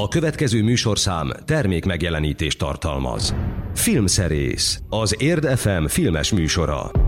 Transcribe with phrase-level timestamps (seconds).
[0.00, 3.34] A következő műsorszám termék megjelenítést tartalmaz.
[3.74, 7.03] Filmszerész, az Érd FM filmes műsora.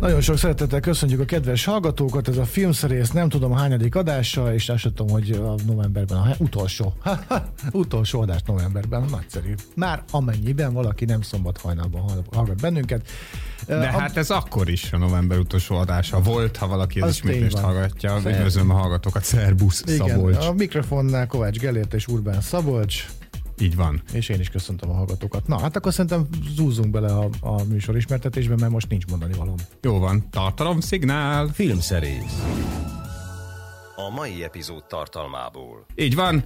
[0.00, 4.68] Nagyon sok szeretettel köszönjük a kedves hallgatókat, ez a filmszerész nem tudom hányadik adása, és
[4.68, 6.92] azt tudom, hogy a novemberben a utolsó,
[7.72, 9.54] utolsó adás novemberben, nagyszerű.
[9.74, 13.08] Már amennyiben valaki nem szombat hajnalban hallgat bennünket.
[13.66, 17.58] De a, hát ez akkor is a november utolsó adása volt, ha valaki az ismétlést
[17.58, 18.20] hallgatja.
[18.26, 20.44] Üdvözlöm a hallgatókat, szerbusz Szabolcs.
[20.44, 23.06] a mikrofonnál Kovács Gelért és Urbán Szabolcs.
[23.60, 24.02] Így van.
[24.12, 25.46] És én is köszöntöm a hallgatókat.
[25.46, 26.26] Na, hát akkor szerintem
[26.56, 29.56] zúzzunk bele a, a műsor ismertetésbe, mert most nincs mondani valóm.
[29.82, 31.48] Jó van, tartalom, szignál.
[31.48, 32.42] Filmszerész
[34.06, 35.86] a mai epizód tartalmából.
[35.94, 36.44] Így van,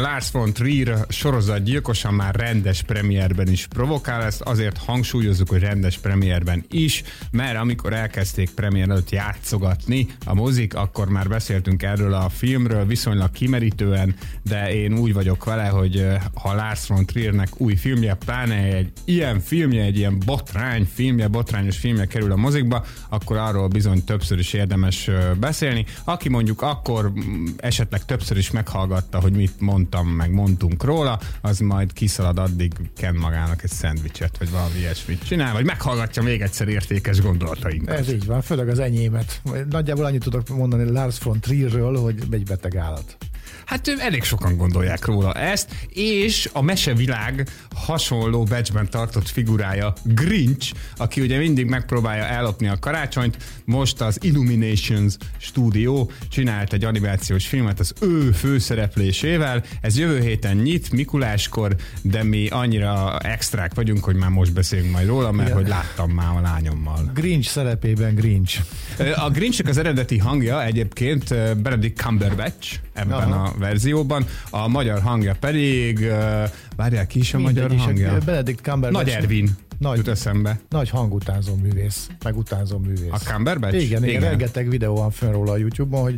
[0.00, 5.98] Lars von Trier sorozat gyilkosan már rendes premierben is provokál, ezt azért hangsúlyozzuk, hogy rendes
[5.98, 12.28] premierben is, mert amikor elkezdték premier előtt játszogatni a mozik, akkor már beszéltünk erről a
[12.28, 18.14] filmről viszonylag kimerítően, de én úgy vagyok vele, hogy ha Lars von Triernek új filmje,
[18.14, 23.68] pláne egy ilyen filmje, egy ilyen botrány filmje, botrányos filmje kerül a mozikba, akkor arról
[23.68, 25.84] bizony többször is érdemes beszélni.
[26.04, 27.12] Aki mondjuk akkor akkor
[27.56, 33.14] esetleg többször is meghallgatta, hogy mit mondtam, meg mondtunk róla, az majd kiszalad addig, ken
[33.14, 37.98] magának egy szendvicset, vagy valami ilyesmit csinál, vagy meghallgatja még egyszer értékes gondolatainkat.
[37.98, 39.40] Ez így van, főleg az enyémet.
[39.70, 43.16] Nagyjából annyit tudok mondani Lars von Trierről, hogy egy beteg állat.
[43.64, 51.20] Hát elég sokan gondolják róla ezt, és a mesevilág hasonló becsben tartott figurája Grinch, aki
[51.20, 57.92] ugye mindig megpróbálja ellopni a karácsonyt, most az Illuminations stúdió csinált egy animációs filmet az
[58.00, 64.52] ő főszereplésével, ez jövő héten nyit, Mikuláskor, de mi annyira extrák vagyunk, hogy már most
[64.52, 65.54] beszélünk majd róla, mert ja.
[65.54, 67.10] hogy láttam már a lányommal.
[67.14, 68.60] Grinch szerepében Grinch.
[69.16, 73.44] A Grinchnek az eredeti hangja egyébként Benedict Cumberbatch ebben Aha.
[73.44, 76.06] a verzióban, a magyar hangja pedig,
[76.76, 78.18] várják ki is a Mindegy magyar hangja?
[78.24, 79.06] Benedict Cumberbatch.
[79.06, 79.56] Nagy Ervin.
[79.78, 80.60] Nagy, jut eszembe.
[80.68, 83.10] Nagy hangutánzó művész, meg utánzó művész.
[83.10, 83.74] A Cumberbatch?
[83.74, 86.16] Igen, igen, igen, rengeteg videó van fönn róla a YouTube-on, hogy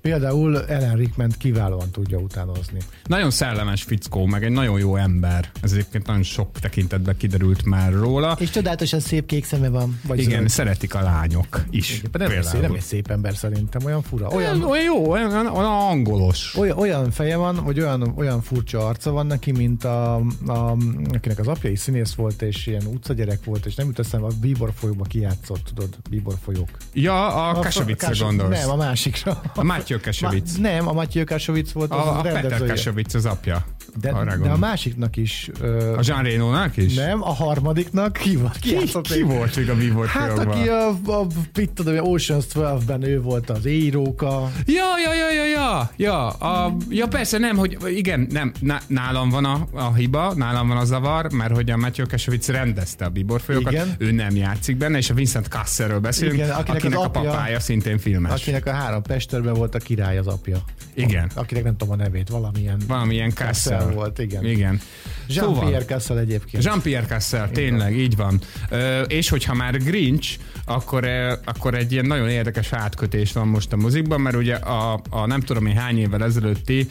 [0.00, 2.78] Például Ellen Rickman kiválóan tudja utánozni.
[3.04, 5.50] Nagyon szellemes fickó, meg egy nagyon jó ember.
[5.62, 8.36] Ez egyébként nagyon sok tekintetben kiderült már róla.
[8.40, 10.00] És csodálatosan szép kék szeme van.
[10.06, 10.48] Vagy Igen, zöld.
[10.48, 11.90] szeretik a lányok is.
[11.90, 14.28] Igen, nem, egy szép, nem egy szép ember szerintem, olyan fura.
[14.28, 16.54] Olyan, olyan jó, olyan, olyan angolos.
[16.56, 20.14] Olyan, olyan feje van, hogy olyan, olyan furcsa arca van neki, mint a,
[20.46, 20.76] a,
[21.14, 24.30] akinek az apja is színész volt, és ilyen utcagyerek volt, és nem jut eszembe, a
[24.40, 26.68] Bíbor folyóba kijátszott, tudod, Bíbor folyók.
[26.92, 28.60] Ja, a, a Kassovicra gondolsz.
[28.60, 29.40] Nem, a másikra.
[29.54, 30.56] A Mátyó Kasovic.
[30.56, 33.64] Ma, nem, a Matyő Kasovic volt az A, a Peter Kasovic az apja.
[34.00, 35.50] De, de a másiknak is.
[35.60, 36.94] Uh, a Jean Reno-nak is?
[36.94, 38.58] Nem, a harmadiknak ki volt?
[38.58, 43.02] Ki, ki, volt még a mi volt Hát aki a, a, mit tudom, Ocean's 12-ben
[43.02, 44.50] ő volt az íróka.
[44.66, 48.52] Ja, ja, ja, ja, ja, ja, a, ja persze nem, hogy igen, nem,
[48.86, 53.04] nálam van a, a hiba, nálam van a zavar, mert hogy a Matthew Kasovic rendezte
[53.04, 53.94] a Bibor folyokat, igen.
[53.98, 57.60] ő nem játszik benne, és a Vincent Kasserről beszélünk, igen, akinek, akinek apja, a papája
[57.60, 58.32] szintén filmes.
[58.32, 60.64] Akinek a három Pesterben volt a király az apja.
[60.94, 61.30] Igen.
[61.34, 62.80] Akinek nem tudom a nevét, valamilyen.
[62.86, 64.44] Valamilyen Kassel volt, igen.
[64.44, 64.80] Igen.
[65.28, 66.64] Jean-Pierre Cassel egyébként.
[66.64, 68.40] Jean-Pierre Cassel, tényleg, így van.
[68.68, 71.08] Ö, és hogyha már Grinch, akkor,
[71.44, 75.40] akkor egy ilyen nagyon érdekes átkötés van most a muzikban, mert ugye a, a nem
[75.40, 76.88] tudom én hány évvel ezelőtti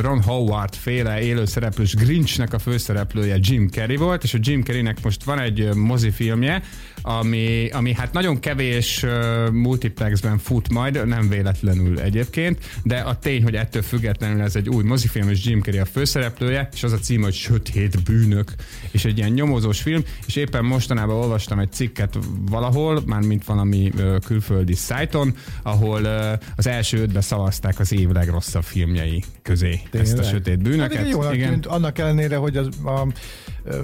[0.00, 5.24] Ron Howard féle élőszereplős Grinchnek a főszereplője Jim Carrey volt, és a Jim Carreynek most
[5.24, 6.62] van egy mozifilmje,
[7.02, 9.06] ami, ami hát nagyon kevés
[9.52, 14.82] multiplexben fut majd, nem véletlenül egyébként, de a tény, hogy ettől függetlenül ez egy új
[14.82, 18.52] mozifilm, és Jim Carrey a főszereplője, és az a cím, hogy Sötét bűnök,
[18.90, 22.18] és egy ilyen nyomozós film, és éppen mostanában olvastam egy cikket
[22.50, 23.92] valahol, már mint valami
[24.24, 26.04] külföldi szájton, ahol
[26.56, 30.10] az első ötbe szavazták az év legrosszabb filmjei közé Tényleg?
[30.10, 30.96] ezt a Sötét bűnöket.
[30.96, 31.50] Hát igen, igen.
[31.50, 33.06] Tűnt, annak ellenére, hogy az, a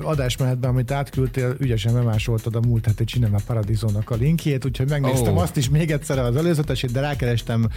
[0.02, 5.42] adásmenetben, amit átküldtél, ügyesen bemásoltad a múlt heti Cinema Paradisónak a linkjét, úgyhogy megnéztem oh.
[5.42, 7.68] azt is még egyszer az előzetesét, de rákerestem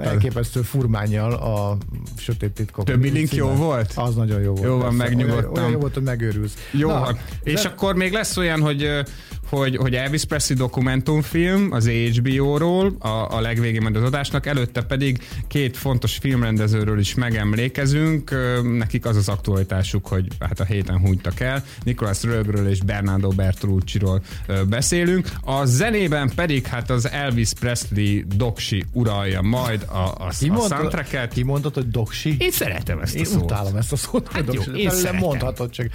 [0.00, 1.76] elképesztő furmányjal a
[2.16, 2.84] Sötét Titkok.
[2.84, 3.92] Többi link jó volt?
[3.94, 4.64] Az nagyon jó volt.
[4.64, 5.52] Jó van, megnyugodtam.
[5.52, 6.68] Olyan, olyan jó volt, hogy megőrülsz.
[6.70, 7.18] Jó Na, van.
[7.42, 7.68] És de...
[7.68, 9.04] akkor még lesz olyan, hogy
[9.48, 15.22] hogy, hogy Elvis Presley dokumentumfilm az HBO-ról, a, a legvégén majd az adásnak, előtte pedig
[15.48, 18.34] két fontos filmrendezőről is megemlékezünk.
[18.76, 21.64] Nekik az az aktualitásuk, hogy hát a héten hunytak el.
[21.82, 24.22] Nicolas Rögről és Bernardo Bertolucci-ról
[24.68, 25.28] beszélünk.
[25.40, 31.32] A zenében pedig hát az Elvis Presley doksi uralja majd a, a, ki a soundtracket.
[31.32, 32.36] Ki mondtad, hogy doksi?
[32.38, 33.42] Én szeretem ezt a én szót.
[33.42, 34.28] utálom ezt a szót.
[34.32, 35.16] Hát jó, én szeretem.
[35.16, 35.86] mondhatod csak.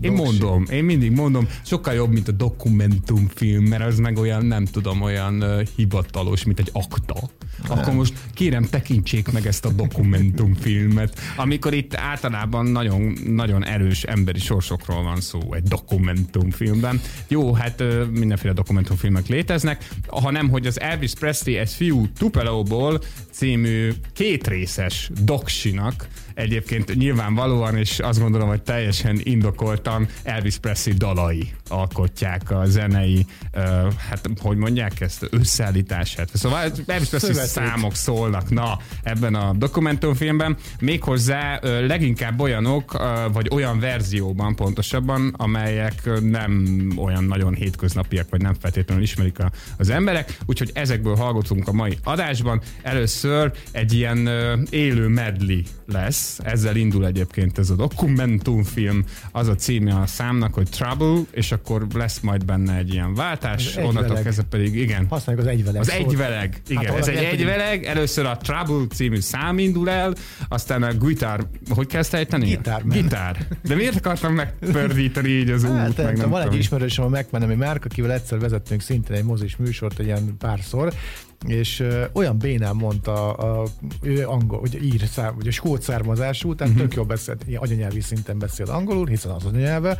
[0.00, 2.32] Én mondom, én mindig mondom, sokkal jobb, mint a
[2.94, 7.14] dokumentumfilm, mert az meg olyan, nem tudom, olyan uh, hivatalos, mint egy akta.
[7.68, 7.78] Nem.
[7.78, 14.38] Akkor most kérem, tekintsék meg ezt a dokumentumfilmet, amikor itt általában nagyon, nagyon erős emberi
[14.38, 17.00] sorsokról van szó egy dokumentumfilmben.
[17.28, 23.00] Jó, hát uh, mindenféle dokumentumfilmek léteznek, hanem hogy az Elvis Presley egy fiú Tupelóból
[23.30, 32.50] című kétrészes doksinak egyébként nyilvánvalóan, és azt gondolom, hogy teljesen indokoltan Elvis Presley dalai alkotják
[32.50, 33.62] a zenei, uh,
[34.08, 36.28] hát hogy mondják ezt, összeállítását.
[36.32, 43.48] Szóval Elvis Presley számok szólnak, na, ebben a dokumentumfilmben, méghozzá uh, leginkább olyanok, uh, vagy
[43.52, 46.66] olyan verzióban pontosabban, amelyek nem
[46.96, 51.98] olyan nagyon hétköznapiak, vagy nem feltétlenül ismerik a, az emberek, úgyhogy ezekből hallgatunk a mai
[52.02, 52.60] adásban.
[52.82, 59.48] Először egy ilyen uh, élő medley lesz, lesz, ezzel indul egyébként ez a dokumentumfilm, az
[59.48, 64.16] a címe a számnak, hogy Trouble, és akkor lesz majd benne egy ilyen váltás, onnantól
[64.22, 65.06] kezdve pedig, igen.
[65.08, 65.80] Használjuk az egyveleg.
[65.80, 70.14] Az egyveleg, igen, hát, ez egy egyveleg, először a Trouble című szám indul el,
[70.48, 72.46] aztán a gitár, hogy kell ezt ejteni?
[72.46, 72.82] Gitár.
[72.86, 73.46] Gitár.
[73.62, 75.96] De miért akartam megpördíteni így az hát, út?
[75.96, 79.98] Meg nem van egy ismerősöm, a megmenemi Márk, akivel egyszer vezettünk szintén egy mozis műsort,
[79.98, 80.92] egy ilyen párszor,
[81.46, 83.66] és uh, olyan bénán mondta, a,
[84.02, 86.88] ő angol, ugye ír, szám, ugye skót származású, tehát uh-huh.
[86.88, 89.98] tök jól beszélt, anyanyelvi szinten beszél angolul, hiszen az anyanyelve,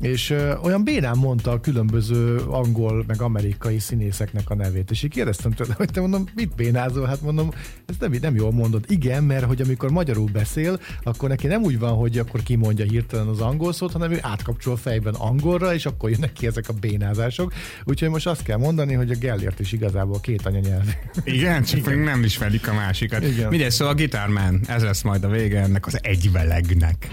[0.00, 5.10] és uh, olyan bénán mondta a különböző angol, meg amerikai színészeknek a nevét, és így
[5.10, 7.06] kérdeztem tőle, hogy te mondom, mit bénázol?
[7.06, 7.50] Hát mondom,
[7.86, 8.84] ez nem, nem jól mondod.
[8.88, 13.26] Igen, mert hogy amikor magyarul beszél, akkor neki nem úgy van, hogy akkor kimondja hirtelen
[13.26, 17.52] az angol szót, hanem ő átkapcsol fejben angolra, és akkor jönnek ki ezek a bénázások.
[17.84, 20.81] Úgyhogy most azt kell mondani, hogy a Gellért is igazából két anyanyelv
[21.24, 21.98] igen, csak Igen.
[21.98, 23.22] nem ismerik a másikat.
[23.22, 23.48] Igen.
[23.48, 27.08] Mindegy, szóval a Guitarman, ez lesz majd a vége ennek az egyvelegnek.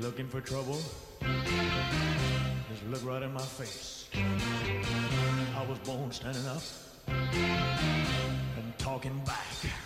[0.00, 0.76] Looking for trouble?
[2.70, 4.06] Just look right in my face.
[4.14, 6.62] I was born standing up
[8.56, 9.81] and talking back.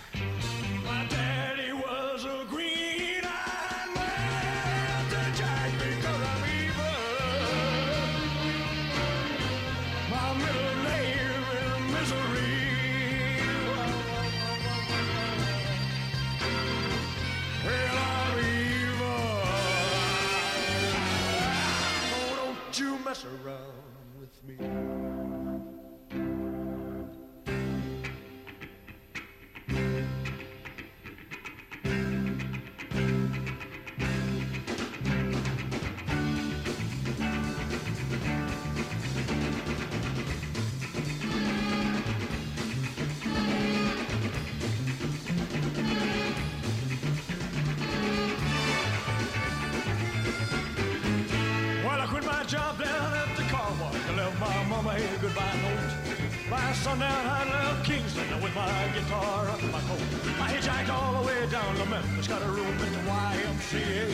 [55.20, 56.50] Goodbye note.
[56.50, 60.00] By sundown, I left Kingston with my guitar up my coat.
[60.40, 64.12] I hitchhiked all the way down to Memphis, got a room at the YMCA.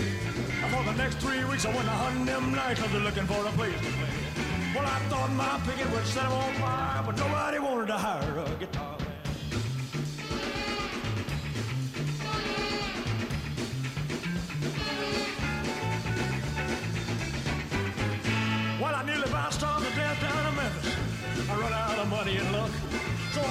[0.63, 3.53] And for the next three weeks, I went to hunt them nightclubs looking for a
[3.53, 4.33] place to play.
[4.75, 8.39] Well, I thought my picket would set them on fire, but nobody wanted to hire
[8.39, 9.02] a guitar.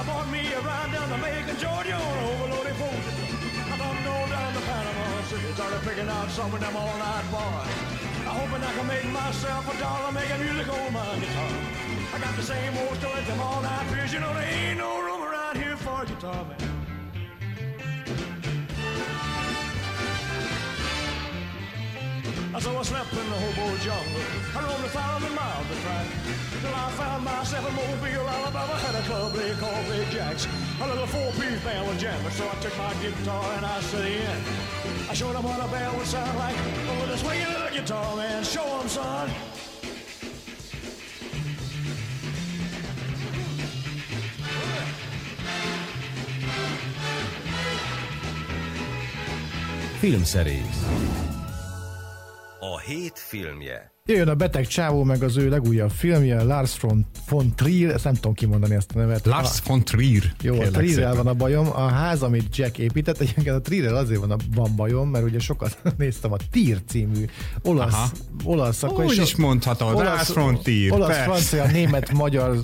[0.02, 3.06] I bought me a ride down to Macon, Georgia on an overloaded boat.
[3.70, 7.70] I thought go down to Panama City, started picking out some of them all-night bars.
[8.26, 11.54] I'm hoping I can make myself a dollar making music on my guitar.
[12.16, 14.12] I got the same old story, them all-night fears.
[14.12, 16.81] You know, there ain't no room around here for guitar man.
[22.62, 24.22] So I slept in the hobo jungle.
[24.54, 26.06] I roamed a thousand miles to try.
[26.62, 28.74] Till I found myself in Mobile, Alabama.
[28.86, 30.48] Had a club they called Big Jacks.
[30.80, 32.30] A little four-piece band was jamming.
[32.32, 34.38] So I took my guitar and I in.
[35.10, 36.56] I showed them what a band would sound like.
[37.02, 38.44] With a swinging little guitar, man.
[38.44, 39.30] Show them, son.
[50.00, 50.82] Filmszerész.
[51.28, 51.31] A
[52.86, 53.92] hét filmje.
[54.06, 58.14] Jöjjön a beteg csávó, meg az ő legújabb filmje, Lars von, von Trier, ezt nem
[58.14, 59.26] tudom kimondani ezt a nevet.
[59.26, 60.24] Lars von Trier.
[60.42, 61.68] Jó, a trier van a bajom.
[61.68, 65.40] A ház, amit Jack épített, egyébként a trier azért van a van bajom, mert ugye
[65.40, 67.26] sokat néztem a Tír című
[67.62, 68.10] olasz, Aha.
[68.44, 70.92] olasz akkor Úgy is mondhatod, olasz, Lars von Trier.
[70.92, 72.62] Olasz, francia, német, magyar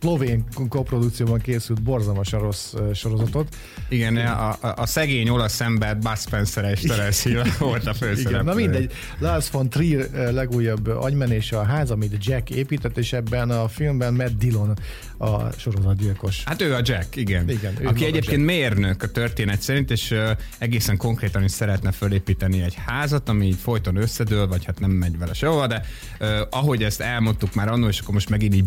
[0.00, 3.56] szlovén koprodukcióban készült borzalmasan rossz sorozatot.
[3.88, 8.42] Igen, a, a, a szegény olasz ember Bud Spencer és Terence volt a főszereplő.
[8.42, 13.68] Na mindegy, Lars von Trier legújabb agymenése a ház, amit Jack épített, és ebben a
[13.68, 14.74] filmben Matt Dillon
[15.18, 16.44] a sorozatgyilkos.
[16.44, 17.48] Hát ő a Jack, igen.
[17.48, 18.44] igen aki egyébként Jack.
[18.44, 20.14] mérnök a történet szerint, és
[20.58, 25.32] egészen konkrétan is szeretne fölépíteni egy házat, ami folyton összedől, vagy hát nem megy vele
[25.32, 25.82] sehova, de
[26.20, 28.64] uh, ahogy ezt elmondtuk már annól, és akkor most megint így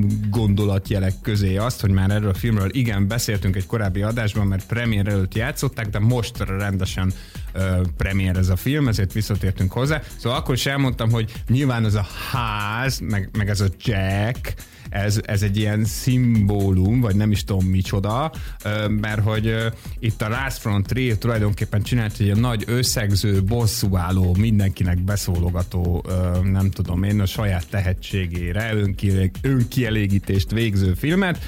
[0.00, 4.66] betűzném gondolatjelek közé azt, hogy már erről a filmről igen, beszéltünk egy korábbi adásban, mert
[4.66, 7.12] premier előtt játszották, de most rendesen
[7.56, 10.02] uh, premier ez a film, ezért visszatértünk hozzá.
[10.16, 14.54] Szóval akkor is elmondtam, hogy nyilván ez a ház, meg, meg ez a Jack,
[14.88, 18.32] ez, ez egy ilyen szimbólum, vagy nem is tudom micsoda,
[18.88, 19.54] mert hogy
[19.98, 26.04] itt a Last Front Trail tulajdonképpen csinált egy ilyen nagy összegző, bosszúálló, mindenkinek beszólogató,
[26.42, 28.74] nem tudom én, a saját tehetségére
[29.42, 31.38] önkielégítést végző filmet,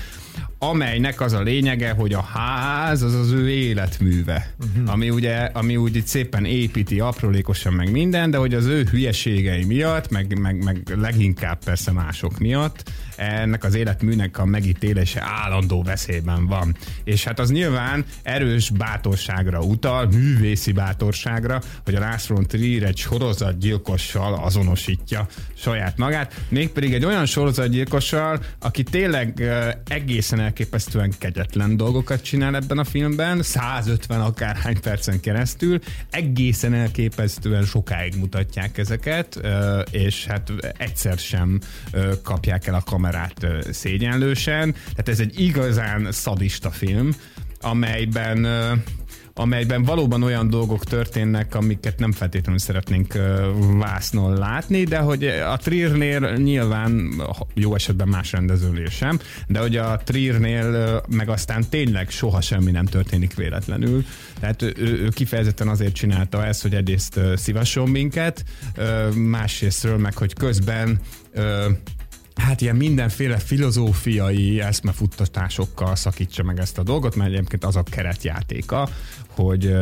[0.59, 4.93] amelynek az a lényege, hogy a ház az az ő életműve, uh-huh.
[4.93, 9.65] ami ugye, ami úgy itt szépen építi aprólékosan meg minden, de hogy az ő hülyeségei
[9.65, 16.47] miatt, meg, meg, meg leginkább persze mások miatt, ennek az életműnek a megítélése állandó veszélyben
[16.47, 16.77] van.
[17.05, 24.35] És hát az nyilván erős bátorságra utal, művészi bátorságra, hogy a Last Frontier egy sorozatgyilkossal
[24.35, 29.43] azonosítja saját magát, mégpedig egy olyan sorozatgyilkossal, aki tényleg
[29.89, 35.79] egészen elképesztően kegyetlen dolgokat csinál ebben a filmben, 150 akárhány percen keresztül,
[36.11, 39.41] egészen elképesztően sokáig mutatják ezeket,
[39.91, 41.61] és hát egyszer sem
[42.23, 43.08] kapják el a kamerát
[43.71, 47.15] szégyenlősen, tehát ez egy igazán szadista film,
[47.61, 48.47] amelyben
[49.39, 53.15] amelyben valóban olyan dolgok történnek, amiket nem feltétlenül szeretnénk
[53.79, 57.23] vásznon látni, de hogy a Triernél nyilván
[57.55, 58.89] jó esetben más rendezőnél
[59.47, 64.05] de hogy a Triernél meg aztán tényleg soha semmi nem történik véletlenül.
[64.41, 68.45] Tehát ő, ő kifejezetten azért csinálta ezt, hogy egyrészt szívasson minket,
[69.15, 71.01] másrésztről meg, hogy közben
[72.39, 78.89] hát ilyen mindenféle filozófiai eszmefuttatásokkal szakítsa meg ezt a dolgot, mert egyébként az a keretjátéka,
[79.29, 79.73] hogy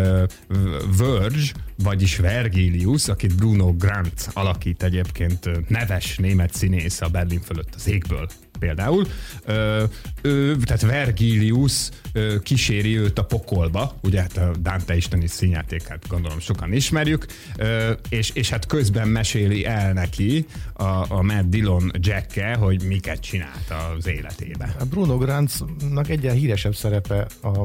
[0.97, 7.89] Verge, vagyis Vergilius, akit Bruno Grant alakít egyébként neves német színész a Berlin fölött az
[7.89, 9.07] égből például.
[9.45, 9.85] Ö,
[10.23, 16.41] ő, tehát Vergilius ö, kíséri őt a pokolba, ugye hát a Dante isteni színjátékát gondolom
[16.41, 22.41] sokan ismerjük, ö, és, és hát közben meséli el neki a, a Matt Dillon jack
[22.59, 24.75] hogy miket csinált az életében.
[24.79, 27.65] A Bruno Grantnak egyen híresebb szerepe a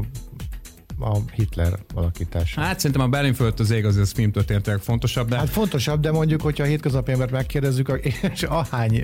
[1.02, 2.62] a Hitler alakítása.
[2.62, 5.38] Hát szerintem a Berlin fölött az ég az, az filmtörténetileg fontosabb, de...
[5.38, 8.00] Hát fontosabb, de mondjuk, hogyha a hétköznapi embert megkérdezzük,
[8.34, 9.04] és ahány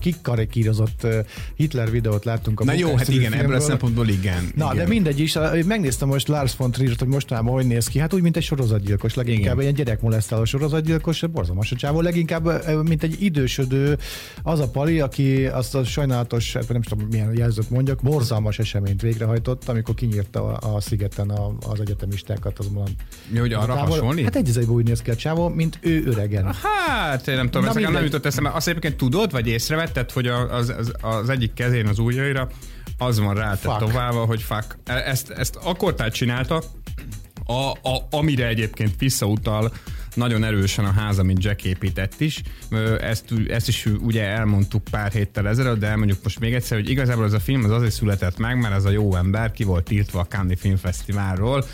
[0.00, 1.06] kikarikírozott
[1.54, 4.50] Hitler videót láttunk a Na jó, hát igen, ebből a szempontból igen.
[4.54, 4.76] Na, igen.
[4.76, 8.22] de mindegy is, megnéztem most Lars von trier hogy mostanában hogy néz ki, hát úgy,
[8.22, 9.68] mint egy sorozatgyilkos, leginkább igen.
[9.68, 13.98] egy gyerekmolesztáló sorozatgyilkos, borzalmas a csávó, leginkább, mint egy idősödő,
[14.42, 19.02] az a pali, aki azt a sajnálatos, hát nem tudom milyen jelzőt mondjak, borzalmas eseményt
[19.02, 22.88] végrehajtott, amikor kinyírta a, a szigeten a a, az egyetemistákat azonban.
[23.28, 24.24] Mi, hogy arra távol, hasonlít?
[24.24, 26.54] Hát egy úgy néz ki a csávó, mint ő öregen.
[26.62, 28.50] Hát, én nem tudom, ez nem jutott eszembe.
[28.50, 32.48] Azt egyébként tudod, vagy észrevetted, hogy az, az, az egyik kezén az ujjaira
[32.98, 34.78] az van rá tovább, hogy fuck.
[34.84, 36.62] E, ezt, ezt akkor csinálta,
[37.46, 39.72] a, a, amire egyébként visszautal
[40.18, 42.42] nagyon erősen a ház, amit Jack épített is.
[43.00, 47.24] Ezt, ezt is ugye elmondtuk pár héttel ezelőtt, de elmondjuk most még egyszer, hogy igazából
[47.24, 50.20] ez a film az azért született meg, mert ez a jó ember ki volt tiltva
[50.20, 51.64] a Cannes Filmfesztiválról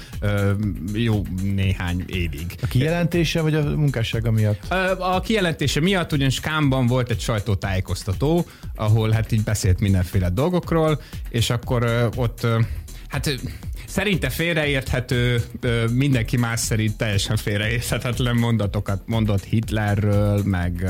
[0.93, 2.57] jó néhány évig.
[2.63, 4.73] A kijelentése vagy a munkássága miatt?
[4.99, 11.51] A kijelentése miatt ugyanis Kámban volt egy sajtótájékoztató, ahol hát így beszélt mindenféle dolgokról, és
[11.51, 12.47] akkor ott
[13.09, 13.41] hát
[13.95, 15.43] Szerinte félreérthető,
[15.93, 20.87] mindenki más szerint teljesen félreérthetetlen mondatokat mondott Hitlerről, meg,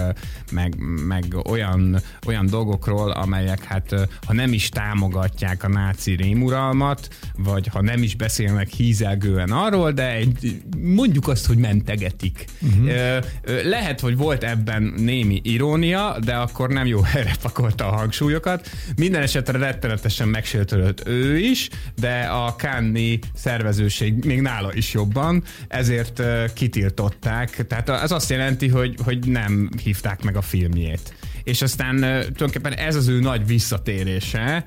[0.53, 0.75] meg,
[1.07, 3.95] meg olyan, olyan dolgokról, amelyek hát
[4.27, 10.15] ha nem is támogatják a náci rémuralmat, vagy ha nem is beszélnek hízelgően arról, de
[10.15, 12.45] egy, mondjuk azt, hogy mentegetik.
[12.61, 13.19] Uh-huh.
[13.65, 18.71] Lehet, hogy volt ebben némi irónia, de akkor nem jó helyre pakolta a hangsúlyokat.
[18.97, 25.43] Minden esetre rettenetesen megsértődött ő is, de a Kán Cannes szervezőség még nála is jobban,
[25.69, 26.23] ezért
[26.53, 27.67] kitiltották.
[27.67, 32.97] Tehát az azt jelenti, hogy, hogy nem hívták meg a filmjét és aztán tulajdonképpen ez
[32.97, 34.65] az ő nagy visszatérése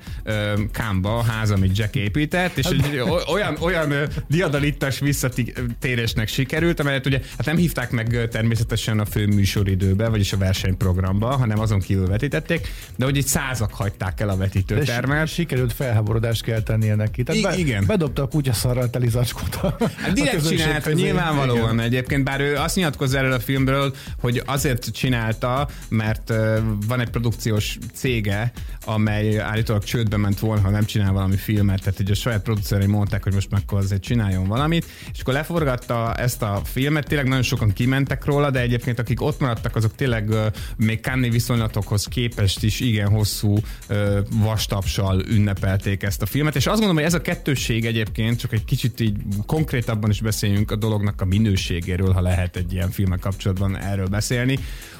[0.72, 3.02] Kámba, a ház, amit Jack épített, és egy
[3.34, 3.92] olyan, olyan
[4.28, 10.36] diadalittas visszatérésnek sikerült, amelyet ugye hát nem hívták meg természetesen a fő műsoridőbe, vagyis a
[10.36, 15.28] versenyprogramba, hanem azon kívül vetítették, de hogy egy százak hagyták el a vetítőtermet.
[15.28, 17.22] Sikerült felháborodást kell tennie neki.
[17.22, 17.84] Tehát be, igen.
[17.86, 19.54] Bedobta a kutyaszarral teli zacskót.
[19.54, 21.80] A, hát direkt csinálta, nyilvánvalóan igen.
[21.80, 26.32] egyébként, bár ő azt nyilatkozza erről a filmről, hogy azért csinálta, mert
[26.86, 28.52] van egy produkciós cége,
[28.84, 32.86] amely állítólag csődbe ment volna, ha nem csinál valami filmet, tehát ugye a saját producerei
[32.86, 37.42] mondták, hogy most meg azért csináljon valamit, és akkor leforgatta ezt a filmet, tényleg nagyon
[37.42, 40.34] sokan kimentek róla, de egyébként akik ott maradtak, azok tényleg
[40.76, 43.56] még Cannes viszonylatokhoz képest is igen hosszú
[44.32, 48.64] vastapsal ünnepelték ezt a filmet, és azt gondolom, hogy ez a kettősség egyébként, csak egy
[48.64, 53.76] kicsit így konkrétabban is beszéljünk a dolognak a minőségéről, ha lehet egy ilyen filmek kapcsolatban
[53.76, 54.58] erről beszélni,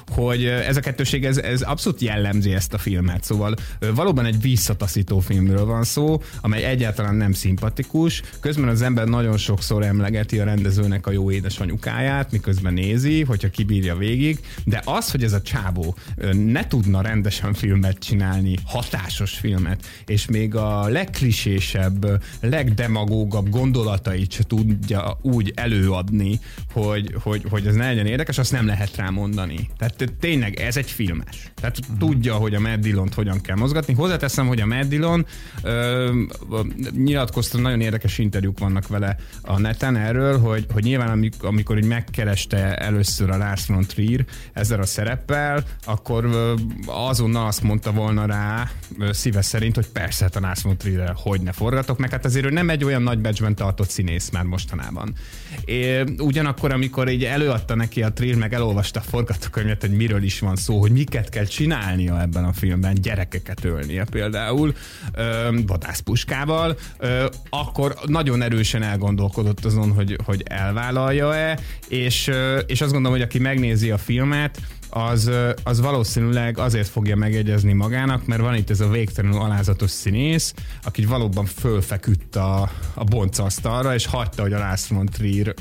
[0.09, 3.23] hogy ez a kettőség, ez, ez abszolút jellemzi ezt a filmet.
[3.23, 3.55] Szóval
[3.95, 8.21] valóban egy visszataszító filmről van szó, amely egyáltalán nem szimpatikus.
[8.39, 13.95] Közben az ember nagyon sokszor emlegeti a rendezőnek a jó édesanyukáját, miközben nézi, hogyha kibírja
[13.95, 15.95] végig, de az, hogy ez a csábó
[16.31, 25.17] ne tudna rendesen filmet csinálni, hatásos filmet, és még a legklisésebb, legdemagógabb gondolatait se tudja
[25.21, 26.39] úgy előadni,
[26.71, 29.69] hogy, hogy, hogy ez ne legyen érdekes, azt nem lehet rá mondani.
[29.77, 31.48] Tehát tényleg ez egy filmes.
[31.55, 31.97] Tehát uh-huh.
[31.97, 33.93] tudja, hogy a Matt Dillon-t hogyan kell mozgatni.
[33.93, 34.65] Hozzáteszem, hogy a
[35.63, 36.11] ö,
[36.95, 41.09] nyilatkozta, nagyon érdekes interjúk vannak vele a neten erről, hogy, hogy nyilván
[41.41, 46.53] amikor, így megkereste először a Lars von Trier ezzel a szereppel, akkor ö,
[46.85, 51.13] azonnal azt mondta volna rá ö, szíve szerint, hogy persze, hát a Lars von Trier
[51.15, 54.43] hogy ne forgatok, meg hát azért ő nem egy olyan nagy becsben tartott színész már
[54.43, 55.13] mostanában.
[55.65, 60.39] É, ugyanakkor, amikor így előadta neki a Trier, meg elolvasta a forgatókönyvet, hogy miről is
[60.39, 64.73] van szó, hogy miket kell csinálnia ebben a filmben, gyerekeket ölnie például,
[65.65, 66.77] vadászpuskával,
[67.49, 72.31] akkor nagyon erősen elgondolkodott azon, hogy, hogy elvállalja-e, és,
[72.65, 75.31] és azt gondolom, hogy aki megnézi a filmet, az,
[75.63, 80.53] az valószínűleg azért fogja megegyezni magának, mert van itt ez a végtelenül alázatos színész,
[80.83, 85.53] aki valóban fölfeküdt a, a boncasztalra, és hagyta, hogy a Lars von Trier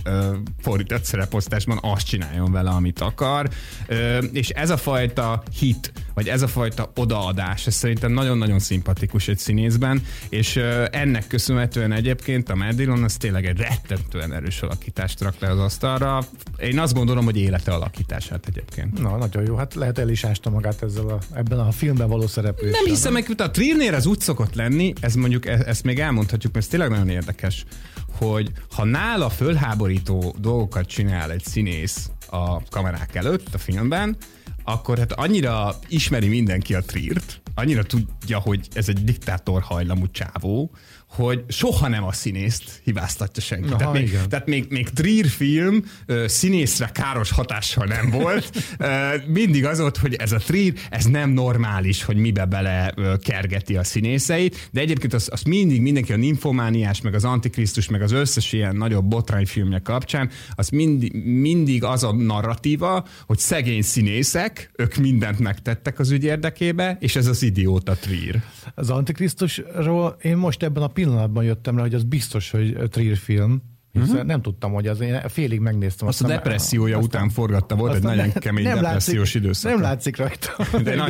[0.60, 3.48] fordított szereposztásban azt csináljon vele, amit akar.
[3.88, 9.28] Uh, és ez a fajta hit, vagy ez a fajta odaadás, ez szerintem nagyon-nagyon szimpatikus
[9.28, 10.56] egy színészben, és
[10.90, 16.24] ennek köszönhetően egyébként a Maddilon az tényleg egy rettentően erős alakítást rak le az asztalra.
[16.56, 19.00] Én azt gondolom, hogy élete alakítását egyébként.
[19.00, 19.56] Na, nagyon jó.
[19.56, 22.80] Hát lehet el is ásta magát ezzel a, ebben a filmben való szerepléssel.
[22.82, 26.52] Nem hiszem, meg a Triernél ez úgy szokott lenni, ez mondjuk, e- ezt még elmondhatjuk,
[26.52, 27.64] mert ez tényleg nagyon érdekes,
[28.18, 34.16] hogy ha nála fölháborító dolgokat csinál egy színész a kamerák előtt a filmben,
[34.68, 40.70] akkor hát annyira ismeri mindenki a Triert, annyira tudja, hogy ez egy diktátor hajlamú csávó,
[41.08, 43.68] hogy soha nem a színészt hibáztatja senki.
[43.68, 48.50] Aha, tehát, még, tehát még, még Trier film uh, színészre káros hatással nem volt.
[48.80, 48.86] Uh,
[49.26, 53.76] mindig az volt, hogy ez a Trier, ez nem normális, hogy mibe bele uh, kergeti
[53.76, 58.12] a színészeit, de egyébként az, az mindig mindenki a ninfomániás, meg az Antikrisztus, meg az
[58.12, 64.96] összes ilyen nagyobb botrányfilmje kapcsán, az mindig, mindig az a narratíva, hogy szegény színészek, ők
[64.96, 68.42] mindent megtettek az ügy érdekébe, és ez az idióta Trier.
[68.74, 73.62] Az Antikrisztusról én most ebben a pillanatban jöttem rá, hogy az biztos, hogy Trier film,
[74.00, 74.22] Uh-huh.
[74.22, 76.08] Nem tudtam, hogy az, én félig megnéztem.
[76.08, 79.72] Azt a depressziója aztán, után forgatta, volt egy nagyon kemény nem depressziós látszik, időszak.
[79.72, 80.56] Nem látszik rajta.
[80.84, 81.08] De na,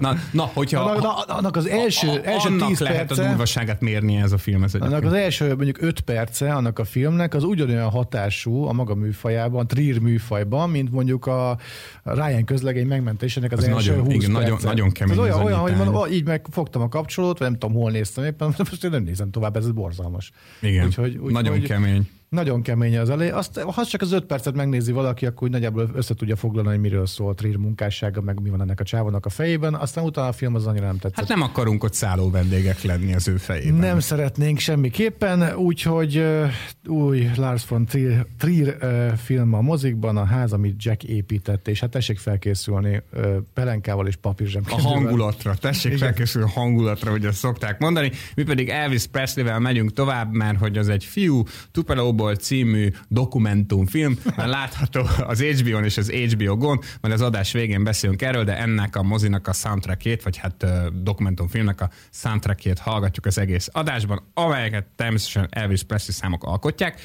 [0.00, 0.80] na, na, hogyha...
[0.80, 4.16] Annak, na, annak az első, a, a, első annak tíz lehet perce, a durvaságát mérni
[4.16, 4.62] ez a film.
[4.62, 8.94] Ez annak az első mondjuk öt perce annak a filmnek az ugyanolyan hatású a maga
[8.94, 11.58] műfajában, a Trier műfajban, mint mondjuk a
[12.02, 15.12] Ryan közlegény megmentésének az, az első nagyon, 20 igen, nagyon, nagyon kemény.
[15.12, 18.54] Ez olyan, olyan hogy mondom, így megfogtam a kapcsolót, vagy nem tudom, hol néztem éppen,
[18.58, 20.30] most én nem nézem tovább, ez borzalmas.
[20.60, 22.08] Igen, úgyhogy, úgy, nagyon kemény.
[22.30, 23.28] Nagyon kemény az elé.
[23.30, 26.80] Azt, ha csak az öt percet megnézi valaki, akkor úgy nagyjából össze tudja foglalni, hogy
[26.80, 29.74] miről szól Trier munkássága, meg mi van ennek a csávónak a fejében.
[29.74, 31.18] Aztán utána a film az annyira nem tetszett.
[31.18, 33.74] Hát nem akarunk ott szálló vendégek lenni az ő fejében.
[33.74, 36.50] Nem szeretnénk semmiképpen, úgyhogy uh,
[36.86, 41.80] új Lars von Trier, Trier uh, film a mozikban, a ház, amit Jack épített, és
[41.80, 44.62] hát tessék felkészülni uh, pelenkával és papírzsem.
[44.68, 45.98] A hangulatra, tessék Igen.
[46.06, 48.10] felkészülni a hangulatra, hogy azt szokták mondani.
[48.34, 54.18] Mi pedig Elvis Presley-vel megyünk tovább, mert hogy az egy fiú, Tupelo Snowball című dokumentumfilm,
[54.36, 58.96] mert látható az HBO-n és az HBO-gon, majd az adás végén beszélünk erről, de ennek
[58.96, 60.66] a mozinak a soundtrackét, vagy hát
[61.02, 67.00] dokumentumfilmnek a soundtrackét hallgatjuk az egész adásban, amelyeket természetesen Elvis Presley számok alkotják.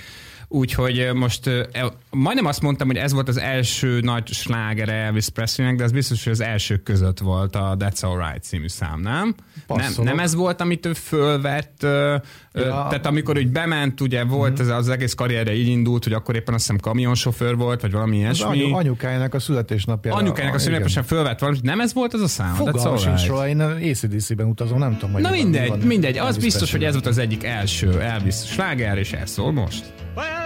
[0.47, 5.75] Úgyhogy most e, majdnem azt mondtam, hogy ez volt az első nagy sláger Elvis Presleynek,
[5.75, 9.35] de az biztos, hogy az elsők között volt a That's Alright című szám, nem?
[9.67, 11.85] Nem, nem ez volt, amit ő fölvett,
[12.55, 12.87] ja.
[12.89, 14.61] tehát amikor úgy bement, ugye volt mm.
[14.61, 18.17] ez az egész karrierje így indult, hogy akkor éppen azt hiszem kamionsofőr volt, vagy valami
[18.17, 18.45] ilyesmi.
[18.45, 20.13] Anyu, anyukájának a születésnapja.
[20.13, 22.53] Anyukájának a, a születésnapja fölvett valamit, nem ez volt az a szám?
[22.53, 26.71] Fogalmam sincs róla, én ACDC-ben utazom, nem tudom, hogy Na mindegy, van, mindegy, az biztos,
[26.71, 29.93] hogy ez volt az egyik első Elvis sláger, és ez szól most.
[30.15, 30.45] Well,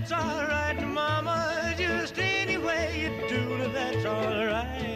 [0.00, 1.74] That's all right, Mama.
[1.78, 4.89] Just any way you do that's all right.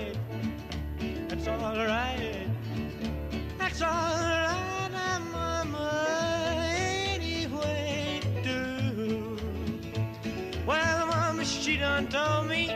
[12.15, 12.71] Told me.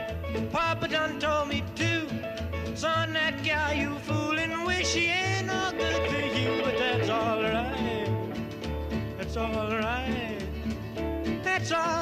[0.51, 2.05] Papa done told me too.
[2.75, 7.41] Son, that gal you fooling, wish she ain't no good to you, but that's all
[7.41, 8.09] right.
[9.17, 10.39] That's all right.
[11.41, 11.98] That's all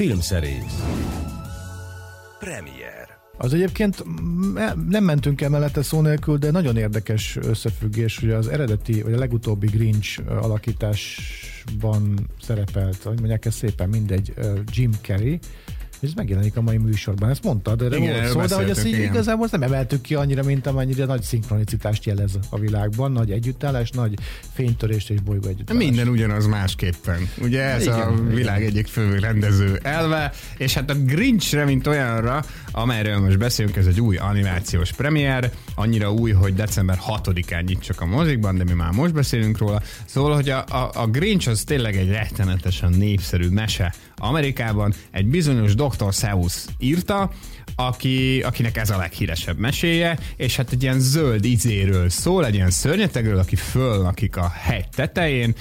[0.00, 0.82] Filmszerész.
[2.38, 3.08] Premier.
[3.38, 4.04] Az egyébként
[4.88, 9.18] nem mentünk el mellette szó nélkül, de nagyon érdekes összefüggés, hogy az eredeti, vagy a
[9.18, 14.34] legutóbbi Grinch alakításban szerepelt, hogy mondják ez szépen mindegy,
[14.72, 15.38] Jim Carrey,
[16.02, 17.30] ez megjelenik a mai műsorban.
[17.30, 20.42] Ezt mondtad, de igen, volt szó, de hogy ezt így igazából nem emeltük ki annyira,
[20.42, 24.14] mint amennyire nagy szinkronicitást jelez a világban, nagy együttállás, nagy
[24.52, 25.84] fénytörést és bolygó együttállás.
[25.84, 27.30] Minden ugyanaz másképpen.
[27.42, 28.70] Ugye ez igen, a világ igen.
[28.70, 34.00] egyik fő rendező elve, és hát a Grinchre, mint olyanra, amelyről most beszélünk, ez egy
[34.00, 38.90] új animációs premier, annyira új, hogy december 6-án nyit csak a mozikban, de mi már
[38.92, 39.80] most beszélünk róla.
[40.04, 45.74] Szóval, hogy a, a, a Grinch az tényleg egy rettenetesen népszerű mese Amerikában, egy bizonyos
[45.74, 46.12] Dr.
[46.12, 47.30] Seuss írta,
[47.74, 52.70] aki, akinek ez a leghíresebb meséje, és hát egy ilyen zöld izéről szól, egy ilyen
[52.70, 55.54] szörnyetegről, aki föllakik a hegy tetején,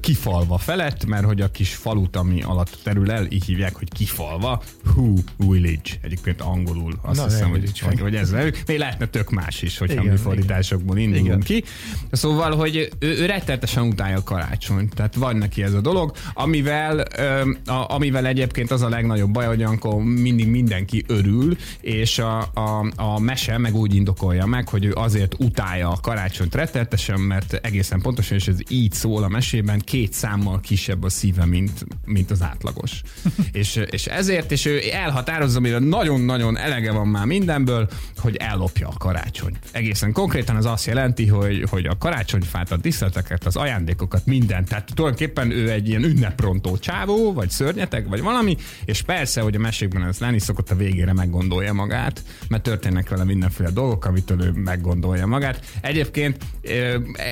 [0.00, 4.62] kifalva felett, mert hogy a kis falut, ami alatt terül el, így hívják, hogy kifalva,
[4.84, 8.30] Who Village, egyébként angolul azt Na, hiszem, hogy, hogy, hogy ez
[8.66, 11.40] még lehetne tök más is, hogyha Igen, mi fordításokból indulunk Igen.
[11.40, 11.64] ki.
[12.10, 17.04] Szóval, hogy ő, ő rettetesen utálja a karácsonyt, tehát van neki ez a dolog, amivel,
[17.16, 19.62] ö, a, amivel egyébként az a legnagyobb baj, hogy
[20.02, 24.92] mindig mindenki örül, örül, és a, a, a mese meg úgy indokolja meg, hogy ő
[24.92, 30.12] azért utálja a karácsonyt rettenetesen, mert egészen pontosan, és ez így szól a mesében, két
[30.12, 33.02] számmal kisebb a szíve, mint, mint az átlagos.
[33.52, 38.98] és, és ezért, és ő elhatározza, mire nagyon-nagyon elege van már mindenből, hogy ellopja a
[38.98, 39.58] karácsonyt.
[39.72, 44.68] Egészen konkrétan ez azt jelenti, hogy, hogy a karácsonyfát, a díszleteket, az ajándékokat, mindent.
[44.68, 49.58] Tehát tulajdonképpen ő egy ilyen ünneprontó csávó, vagy szörnyetek, vagy valami, és persze, hogy a
[49.58, 54.42] mesékben ez lenni szokott a végére meg meggondolja magát, mert történnek vele mindenféle dolgok, amitől
[54.42, 55.64] ő meggondolja magát.
[55.80, 56.36] Egyébként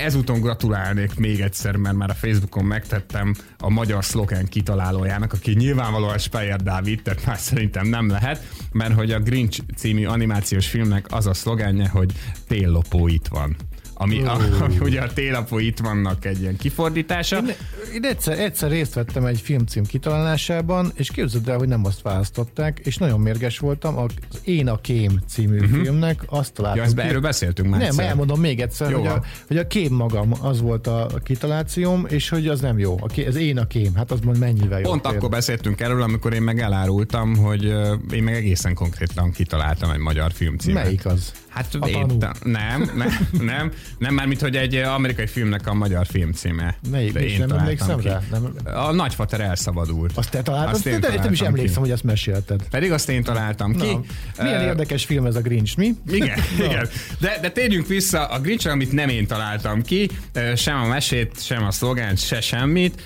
[0.04, 6.18] ezúton gratulálnék még egyszer, mert már a Facebookon megtettem a magyar szlogen kitalálójának, aki nyilvánvalóan
[6.18, 11.26] Speyer Dávid, tehát már szerintem nem lehet, mert hogy a Grinch című animációs filmnek az
[11.26, 12.12] a szlogenje, hogy
[12.46, 13.56] téllopó itt van
[14.02, 17.36] ami, a, ami ugye a télapó itt vannak egy ilyen kifordítása.
[17.36, 17.54] Én,
[17.94, 22.78] én egyszer, egyszer részt vettem egy filmcím kitalálásában, és képzeld el, hogy nem azt választották,
[22.78, 23.98] és nagyon mérges voltam.
[23.98, 24.10] Az
[24.44, 25.80] Én a Kém című uh-huh.
[25.80, 26.80] filmnek azt találtam.
[26.80, 28.06] Ja, ezt be, erről beszéltünk már Nem, egyszer.
[28.06, 32.48] elmondom még egyszer, hogy a, hogy a kém magam az volt a kitalációm, és hogy
[32.48, 32.96] az nem jó.
[33.00, 34.88] A ké, ez Én a Kém, hát az mond mennyivel jó.
[34.88, 37.64] Pont akkor beszéltünk erről, amikor én meg elárultam, hogy
[38.12, 40.84] én meg egészen konkrétan kitaláltam egy magyar filmcímet.
[40.84, 41.32] Melyik az?
[41.54, 42.06] Hát a én,
[42.42, 46.76] nem, nem, nem, nem, mármint, hogy egy amerikai filmnek a magyar filmcíme.
[46.90, 47.12] Melyik?
[47.12, 48.08] De én nem emlékszem ki.
[48.08, 48.20] rá?
[48.30, 48.54] Nem.
[48.64, 50.12] A Nagyfater elszabadult.
[50.14, 50.74] Azt te találtad?
[50.74, 51.80] Azt én de nem is emlékszem, ki.
[51.80, 52.62] hogy azt mesélted.
[52.70, 53.98] Pedig azt én találtam ki.
[54.36, 55.94] Na, milyen uh, érdekes film ez a Grinch, mi?
[56.08, 56.88] Igen, igen.
[57.18, 60.10] De, de térjünk vissza a Grinch, amit nem én találtam ki,
[60.56, 63.02] sem a mesét, sem a szlogánt, se semmit.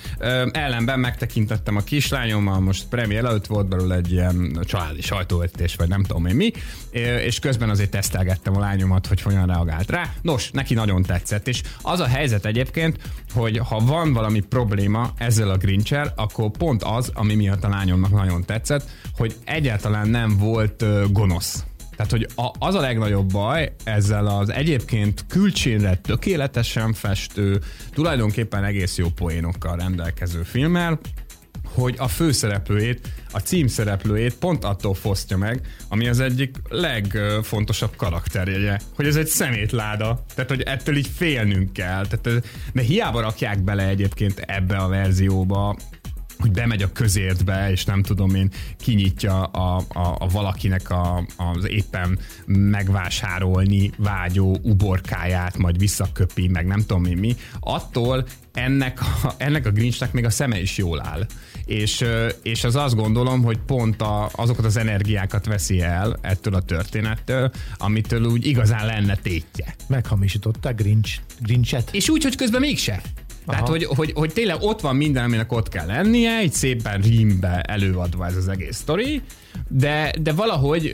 [0.51, 6.03] Ellenben megtekintettem a kislányommal, most premier előtt volt belőle egy ilyen családi sajtóvetítés, vagy nem
[6.03, 6.51] tudom én mi,
[6.97, 10.13] és közben azért tesztelgettem a lányomat, hogy hogyan reagált rá.
[10.21, 12.97] Nos, neki nagyon tetszett, és az a helyzet egyébként,
[13.33, 18.11] hogy ha van valami probléma ezzel a grinch akkor pont az, ami miatt a lányomnak
[18.11, 21.65] nagyon tetszett, hogy egyáltalán nem volt gonosz.
[21.97, 27.59] Tehát, hogy a, az a legnagyobb baj ezzel az egyébként külcsínre tökéletesen festő,
[27.93, 30.99] tulajdonképpen egész jó poénokkal rendelkező filmmel,
[31.65, 39.07] hogy a főszereplőjét, a címszereplőjét pont attól fosztja meg, ami az egyik legfontosabb karakterjegye, hogy
[39.07, 42.43] ez egy szemétláda, tehát hogy ettől így félnünk kell, tehát,
[42.73, 45.77] mert hiába rakják bele egyébként ebbe a verzióba
[46.39, 51.69] hogy bemegy a közértbe, és nem tudom én, kinyitja a, a, a valakinek a, az
[51.69, 59.65] éppen megvásárolni vágyó uborkáját, majd visszaköpi, meg nem tudom én mi, attól ennek a, ennek
[59.65, 61.25] a Grinchnek még a szeme is jól áll.
[61.65, 62.05] És,
[62.41, 67.51] és az azt gondolom, hogy pont a, azokat az energiákat veszi el ettől a történettől,
[67.77, 69.75] amitől úgy igazán lenne tétje.
[69.87, 71.89] Meghamisították Grinch, Grinchet.
[71.91, 73.01] És úgy, hogy közben mégse.
[73.47, 77.61] Tehát, hogy, hogy, hogy tényleg ott van minden, aminek ott kell lennie, egy szépen rímbe
[77.61, 79.21] előadva ez az egész sztori,
[79.67, 80.93] de, de valahogy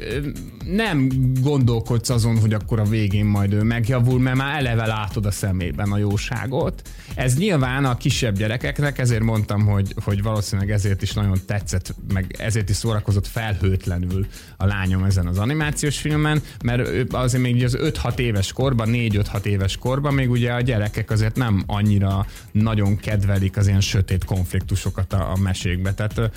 [0.66, 1.10] nem
[1.42, 5.92] gondolkodsz azon, hogy akkor a végén majd ő megjavul, mert már eleve látod a szemében
[5.92, 6.82] a jóságot.
[7.16, 12.36] Ez nyilván a kisebb gyerekeknek, ezért mondtam, hogy, hogy valószínűleg ezért is nagyon tetszett, meg
[12.38, 14.26] ezért is szórakozott felhőtlenül
[14.58, 19.78] a lányom ezen az animációs filmen, mert azért még az 5-6 éves korban, 4-5-6 éves
[19.78, 25.32] korban még ugye a gyerekek azért nem annyira nagyon kedvelik az ilyen sötét konfliktusokat a,
[25.32, 25.94] a mesékbe.
[25.94, 26.32] Tehát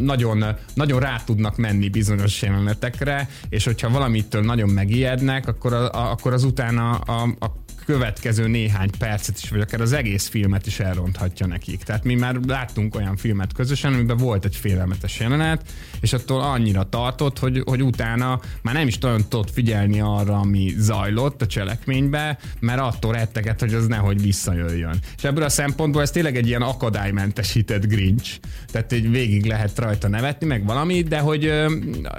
[0.00, 6.32] nagyon, nagyon rá tudnak menni bizonyos jelenetekre, és hogyha valamitől nagyon megijednek, akkor, a, akkor
[6.32, 7.46] az utána a, a
[7.86, 11.82] következő néhány percet is, vagy akár az egész filmet is elronthatja nekik.
[11.82, 15.62] Tehát mi már láttunk olyan filmet közösen, amiben volt egy félelmetes jelenet,
[16.00, 20.74] és attól annyira tartott, hogy, hogy utána már nem is nagyon tudott figyelni arra, ami
[20.78, 24.98] zajlott a cselekménybe, mert attól retteget, hogy az nehogy visszajöjjön.
[25.16, 28.38] És ebből a szempontból ez tényleg egy ilyen akadálymentesített Grinch.
[28.72, 31.52] Tehát egy végig lehet rajta nevetni, meg valami, de hogy,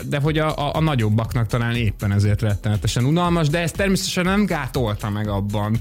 [0.10, 4.46] de hogy a, a, a nagyobbaknak talán éppen ezért rettenetesen unalmas, de ez természetesen nem
[4.46, 5.80] gátolta meg abban, jobban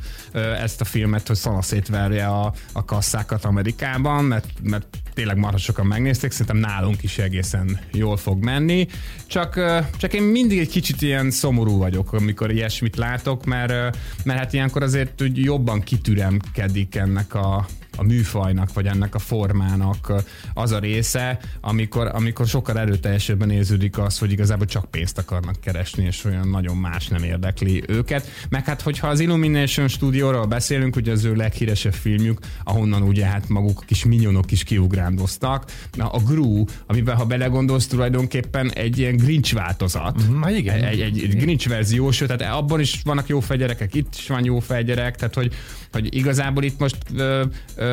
[0.62, 6.30] ezt a filmet, hogy szanaszétverje a, a kasszákat Amerikában, mert, mert tényleg marha sokan megnézték,
[6.30, 8.86] szerintem nálunk is egészen jól fog menni.
[9.26, 9.60] Csak,
[9.96, 14.82] csak én mindig egy kicsit ilyen szomorú vagyok, amikor ilyesmit látok, mert, mert hát ilyenkor
[14.82, 20.12] azért hogy jobban kitüremkedik ennek a, a műfajnak, vagy ennek a formának
[20.54, 26.04] az a része, amikor, amikor sokkal erőteljesebben érződik az, hogy igazából csak pénzt akarnak keresni,
[26.04, 28.30] és olyan nagyon más nem érdekli őket.
[28.48, 33.48] Meg hát, hogyha az Illumination stúdióról beszélünk, ugye az ő leghíresebb filmjük, ahonnan ugye hát
[33.48, 35.64] maguk a kis minyonok is kiugrándoztak.
[35.98, 40.22] A Gru, amiben ha belegondolsz, tulajdonképpen egy ilyen Grinch változat.
[40.28, 40.84] Mm, igen.
[40.84, 44.44] Egy, egy, egy Grinch verzió, sőt, tehát abban is vannak jó fegyerek, itt is van
[44.44, 45.54] jó fegyerek, tehát hogy,
[45.92, 47.44] hogy igazából itt most ö,
[47.76, 47.85] ö,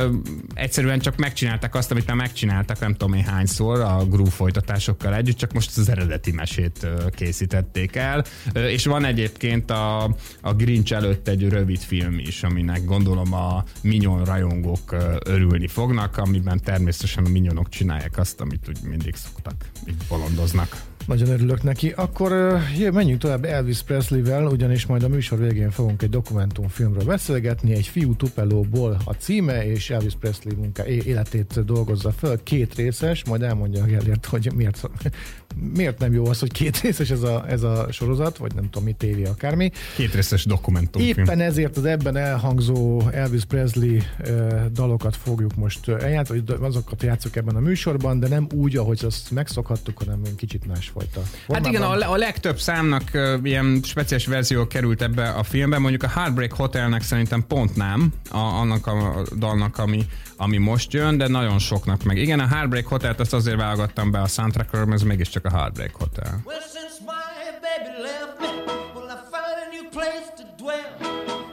[0.53, 5.38] egyszerűen csak megcsinálták azt, amit már megcsináltak, nem tudom én hányszor a Gru folytatásokkal együtt,
[5.38, 8.23] csak most az eredeti mesét ö, készítették el.
[8.53, 10.03] Ö, és van egyébként a,
[10.41, 16.17] a Grinch előtt egy rövid film is, aminek gondolom a Minyon rajongók ö, örülni fognak,
[16.17, 19.56] amiben természetesen a Minyonok csinálják azt, amit úgy mindig szoktak,
[19.88, 20.92] így bolondoznak.
[21.06, 21.89] Nagyon örülök neki.
[21.96, 27.74] Akkor uh, menjünk tovább Elvis Presley-vel, ugyanis majd a műsor végén fogunk egy dokumentumfilmről beszélgetni.
[27.74, 32.44] Egy fiú Tupelóból a címe, és Elvis Presley munká életét dolgozza föl.
[32.44, 34.89] Két részes, majd elmondja a Gellért, hogy miért,
[35.78, 38.84] miért nem jó az, hogy két részes ez a, ez a sorozat, vagy nem tudom
[38.84, 39.72] mi tévé akármi.
[39.96, 41.18] Két részes dokumentumfilm.
[41.18, 47.56] Éppen ezért az ebben elhangzó Elvis Presley uh, dalokat fogjuk most eljátszani, azokat játszok ebben
[47.56, 51.56] a műsorban, de nem úgy, ahogy azt megszokhattuk, hanem kicsit más másfajta formában.
[51.56, 56.03] Hát igen, a, a legtöbb számnak uh, ilyen speciális verzió került ebbe a filmbe, mondjuk
[56.03, 60.06] a Heartbreak Hotelnek szerintem pont nem, a, annak a dalnak, ami,
[60.38, 62.17] ami most jön, de nagyon soknak meg.
[62.17, 65.95] Igen, a Heartbreak Hotel-t azt azért válogattam be a soundtrackról, mert ez mégiscsak a Heartbreak
[65.95, 66.41] Hotel.
[66.45, 67.13] Well, since my
[67.62, 68.47] baby left me,
[68.95, 70.91] well, I found a new place to dwell.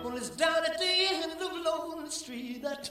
[0.04, 2.90] Well, it's down at the end of Lonely Street, that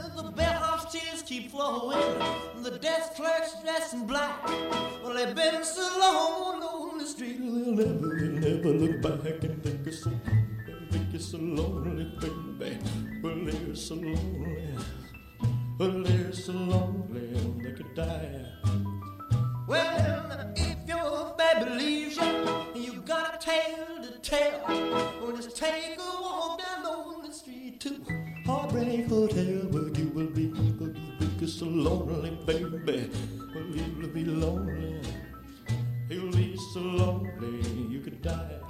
[0.91, 1.97] tears keep flowing,
[2.63, 4.45] the desk clerk's dressed in black.
[5.01, 9.87] Well, they've been so long on the street, they'll never, never look back and think
[9.87, 10.11] it's so,
[10.91, 12.77] think it's so lonely, baby.
[13.21, 14.75] Well, they're so lonely,
[15.79, 17.27] well, they're so lonely,
[17.63, 18.45] they could die.
[19.67, 24.61] Well, if your baby leaves you, you got a tale to tell.
[25.21, 28.01] Well, just take a walk down the street to
[28.45, 30.51] Heartbreak Hotel, where you will be,
[31.51, 33.09] so lonely, baby.
[33.53, 35.01] Well, you will be lonely.
[36.09, 38.60] You'll be so lonely you could die.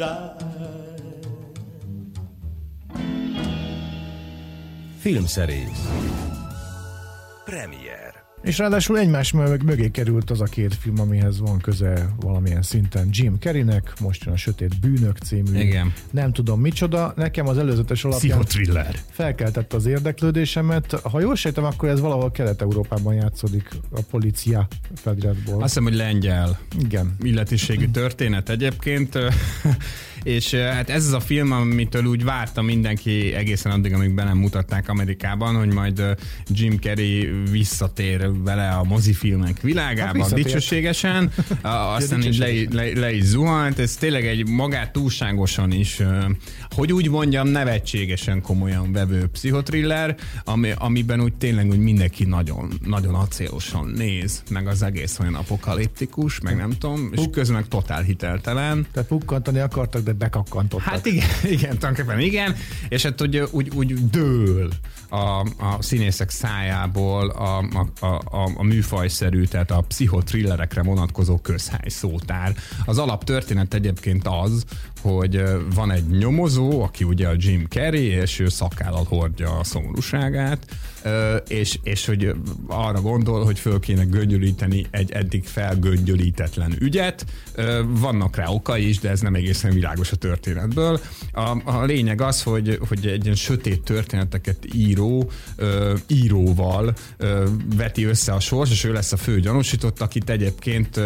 [0.00, 0.60] They could die.
[5.00, 5.88] Filmszerész
[7.44, 8.09] Premier
[8.42, 13.36] és ráadásul egymás mögé került az a két film, amihez van köze valamilyen szinten Jim
[13.38, 15.58] Carreynek, most jön a Sötét Bűnök című.
[15.58, 15.92] Igen.
[16.10, 18.44] Nem tudom micsoda, nekem az előzetes alapján
[19.10, 20.92] felkeltett az érdeklődésemet.
[20.92, 25.54] Ha jól sejtem, akkor ez valahol Kelet-Európában játszódik a policia feliratból.
[25.54, 26.58] Azt hiszem, hogy lengyel.
[26.78, 27.16] Igen.
[27.22, 29.18] Illetiségű történet egyébként.
[30.22, 34.38] És hát ez az a film, amitől úgy várta mindenki egészen addig, amíg be nem
[34.38, 36.02] mutatták Amerikában, hogy majd
[36.46, 41.30] Jim Carrey visszatér vele a mozifilmek világában hát dicsőségesen,
[41.96, 46.02] aztán így le, le, le is zuhant, ez tényleg egy magát túlságosan is,
[46.74, 53.14] hogy úgy mondjam, nevetségesen komolyan vevő pszichotriller, ami, amiben úgy tényleg úgy mindenki nagyon, nagyon
[53.14, 58.86] acélosan néz, meg az egész olyan apokaliptikus, meg nem tudom, és közben meg totál hiteltelen.
[58.92, 60.86] Tehát pukkantani akartak, de bekakkantottak.
[60.86, 62.56] Hát igen, igen, tulajdonképpen igen,
[62.88, 64.70] és hát úgy, úgy, úgy dől
[65.08, 67.58] a, a színészek szájából a,
[68.00, 72.54] a, a, a műfajszerű, tehát a pszichothrillerekre vonatkozó közhely szótár.
[72.84, 74.64] Az alaptörténet egyébként az,
[75.00, 75.42] hogy
[75.74, 80.66] van egy nyomozó, aki ugye a Jim Carrey, és ő szakállal hordja a szomorúságát,
[81.48, 82.32] és, és hogy
[82.66, 87.24] arra gondol, hogy föl kéne göngyölíteni egy eddig felgöngyölítetlen ügyet.
[87.86, 91.00] Vannak rá oka is, de ez nem egészen világos a történetből.
[91.32, 95.30] A, a lényeg az, hogy, hogy egy ilyen sötét történeteket író
[96.06, 96.94] íróval
[97.76, 101.00] veti össze a sors, és ő lesz a fő gyanúsított, akit egyébként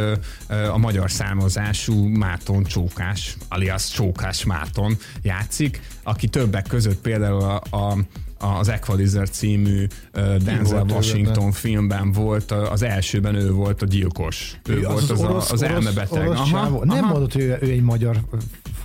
[0.73, 7.99] a magyar számozású Márton Csókás, alias Csókás Márton játszik, aki többek között például a, a
[8.45, 14.61] az Equalizer című uh, Denzel Washington filmben volt, az elsőben ő volt a gyilkos.
[14.69, 16.29] Ő, ő volt az, az, orosz, az elmebeteg.
[16.29, 18.21] Orosz Aha, Nem mondott, hogy ő, ő egy magyar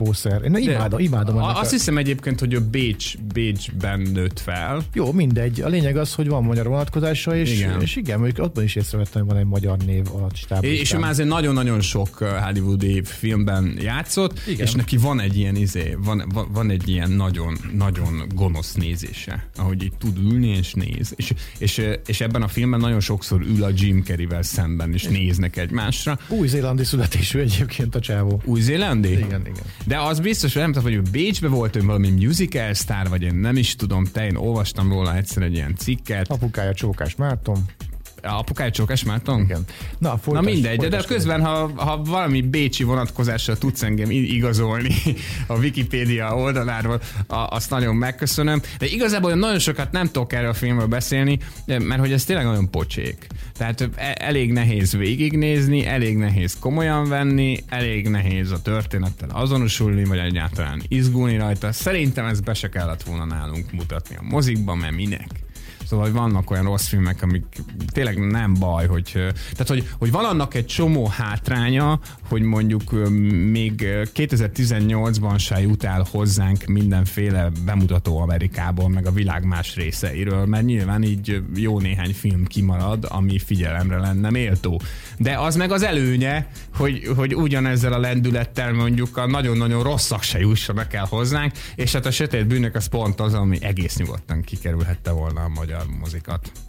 [0.06, 0.44] fószer.
[0.44, 1.38] Én imádom, imádom.
[1.38, 4.82] A, azt hiszem egyébként, hogy ő Bécs, Bécsben nőtt fel.
[4.94, 5.62] Jó, mindegy.
[5.62, 9.22] A lényeg az, hogy van magyar vonatkozása, és igen, és igen mondjuk abban is észrevettem,
[9.22, 10.64] hogy van egy magyar név a stáblistán.
[10.64, 14.66] És ő már azért nagyon-nagyon sok hollywoodi filmben játszott, igen.
[14.66, 19.50] és neki van egy ilyen izé, van, van, van egy ilyen nagyon, nagyon gonosz nézése,
[19.56, 21.14] ahogy itt tud ülni és néz.
[21.16, 25.58] És, és, és ebben a filmben nagyon sokszor ül a Jim Carrey-vel szemben, és néznek
[25.58, 26.20] egymásra.
[26.28, 28.42] Új-zélandi születésű egyébként a csávó.
[28.46, 29.12] Új-zélandi?
[29.12, 29.64] Igen, igen.
[29.90, 33.36] De az biztos, hogy nem tudom, hogy Bécsbe volt ő valami musical sztár, vagy én
[33.36, 36.32] nem is tudom, te én olvastam róla egyszer egy ilyen cikket.
[36.32, 37.66] Apukája Csókás Márton.
[38.22, 39.42] Apukája Csókás Márton?
[39.42, 39.64] Igen.
[39.98, 44.96] Na, folytas, Na mindegy, folytas, de közben, ha, ha valami bécsi vonatkozással tudsz engem igazolni
[45.48, 48.62] a Wikipédia oldaláról, azt nagyon megköszönöm.
[48.78, 52.70] De igazából nagyon sokat nem tudok erről a filmről beszélni, mert hogy ez tényleg nagyon
[52.70, 53.28] pocsék.
[53.54, 60.18] Tehát e, elég nehéz végignézni, elég nehéz komolyan venni, elég nehéz a történettel azonosulni, vagy
[60.18, 61.72] egyáltalán izgulni rajta.
[61.72, 65.48] Szerintem ez be se kellett volna nálunk mutatni a mozikban, mert minek?
[65.90, 67.46] Szóval hogy vannak olyan rossz filmek, amik
[67.92, 69.12] tényleg nem baj, hogy,
[69.52, 72.92] tehát hogy, hogy van annak egy csomó hátránya, hogy mondjuk
[73.52, 73.86] még
[74.16, 81.04] 2018-ban se jut el hozzánk mindenféle bemutató Amerikából, meg a világ más részeiről, mert nyilván
[81.04, 84.82] így jó néhány film kimarad, ami figyelemre lenne méltó.
[85.18, 90.40] De az meg az előnye, hogy, hogy ugyanezzel a lendülettel mondjuk a nagyon-nagyon rosszak se
[90.40, 95.12] jussanak el hozzánk, és hát a sötét bűnök az pont az, ami egész nyugodtan kikerülhette
[95.12, 96.69] volna a magyar magyar mozikat.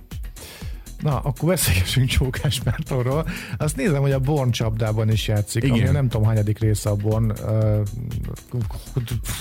[1.03, 3.27] Na, akkor beszélgessünk Csókás Mártonról.
[3.59, 5.81] Azt nézem, hogy a Born csapdában is játszik, Igen.
[5.81, 7.31] ami nem tudom, hányadik része a Born.
[7.31, 7.81] Uh,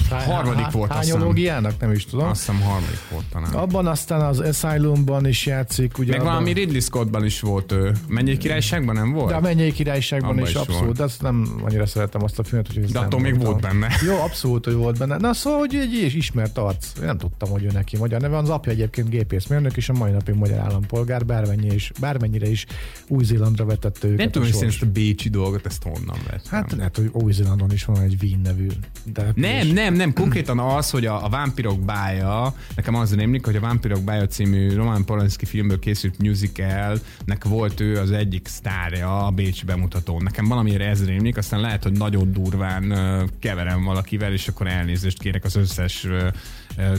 [0.09, 2.27] harmadik há, volt, Hányológiának, nem is tudom.
[2.27, 3.53] Azt hiszem harmadik volt talán.
[3.53, 5.97] Abban aztán az Asylumban is játszik.
[5.97, 6.31] Ugye Meg abban...
[6.31, 7.91] valami Ridley Scottban is volt ő.
[8.07, 9.29] Mennyei királyságban nem volt?
[9.29, 10.83] De a Mennyei királyságban is, is abszolút.
[10.83, 10.97] Volt.
[10.97, 13.87] De azt nem annyira szeretem azt a filmet, hogy De attól még volt benne.
[14.07, 15.17] Jó, abszolút, hogy volt benne.
[15.17, 16.99] Na szóval, hogy egy ismert arc.
[16.99, 18.37] Nem tudtam, hogy ő neki magyar neve.
[18.37, 22.65] Az apja egyébként gépészmérnök, és a mai napig magyar állampolgár, bár bármennyi is, bármennyire is
[23.07, 24.17] Új-Zélandra vetette őket.
[24.17, 26.47] Nem tudom, hogy ezt a bécsi dolgot, ezt honnan vett.
[26.47, 28.67] Hát lehet, hogy Új-Zélandon is van egy Wien nevű.
[29.13, 33.55] De nem, nem, nem, konkrétan az, hogy a, a Vámpirok bája, nekem az rémlik, hogy
[33.55, 39.31] a Vámpirok bája című Roman Polanski filmből készült musicalnek volt ő az egyik sztárja a
[39.31, 40.23] Bécsi bemutatón.
[40.23, 42.93] Nekem valamire ez rémlik, aztán lehet, hogy nagyon durván
[43.39, 46.07] keverem valakivel, és akkor elnézést kérek az összes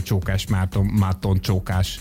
[0.03, 1.99] csókás Márton, Márton csókás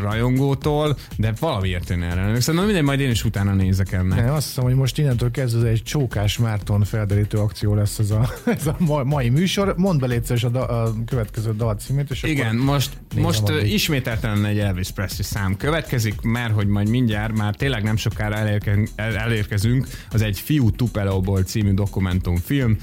[0.00, 4.24] rajongótól, de valamiért én erre nem Szerintem mindegy, majd én is utána nézek ennek.
[4.24, 8.30] Ne, azt hiszem, hogy most innentől kezdve egy csókás Márton felderítő akció lesz ez a,
[8.58, 9.74] ez a mai műsor.
[9.76, 12.10] Mondd be a, da, a következő dal címét.
[12.10, 17.54] És Igen, most, most ismételten egy Elvis Presley szám következik, mert hogy majd mindjárt már
[17.54, 22.76] tényleg nem sokára elérke, elérkezünk, az egy Fiú Tupelóból című dokumentumfilm,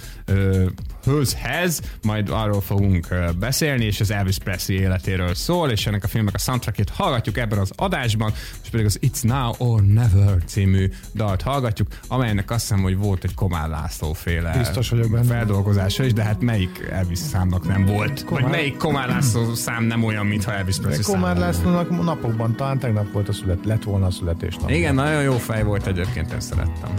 [1.08, 3.08] Hőzhez, majd arról fogunk
[3.40, 7.60] beszélni, és az Elvis Presley életéről szól, és ennek a filmnek a soundtrackét hallgatjuk ebben
[7.60, 8.34] az adásban,
[8.64, 13.24] és pedig az It's Now or Never című dalt hallgatjuk, amelynek azt hiszem, hogy volt
[13.24, 15.26] egy Komár László féle Biztos vagyok benne.
[15.26, 18.24] feldolgozása is, de hát melyik Elvis számnak nem volt?
[18.26, 18.42] Komár...
[18.42, 22.80] Vagy melyik Komár László szám nem olyan, mintha Elvis Presley szám Komár Lászlónak napokban, talán
[22.80, 24.70] tegnap volt a szület, lett volna a születésnap.
[24.70, 26.94] Igen, nagyon jó fej volt egyébként, ezt szerettem.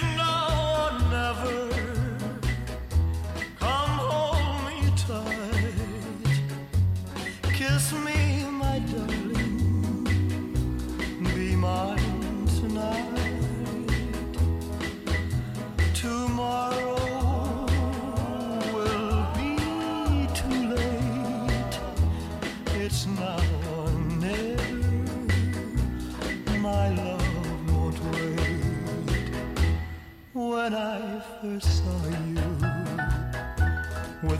[0.00, 0.37] when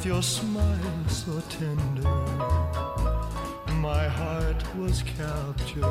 [0.09, 2.09] your smile so tender.
[3.89, 5.85] My heart was captured,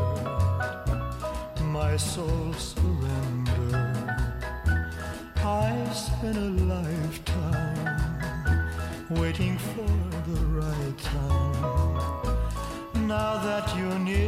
[1.62, 4.10] my soul surrendered.
[5.36, 8.00] I spent a lifetime
[9.12, 9.92] waiting for
[10.30, 13.08] the right time.
[13.08, 14.27] Now that you're near,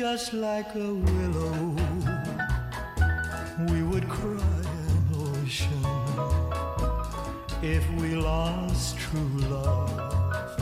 [0.00, 1.76] just like a willow,
[3.70, 5.84] we would cry an ocean
[7.62, 10.56] if we lost true love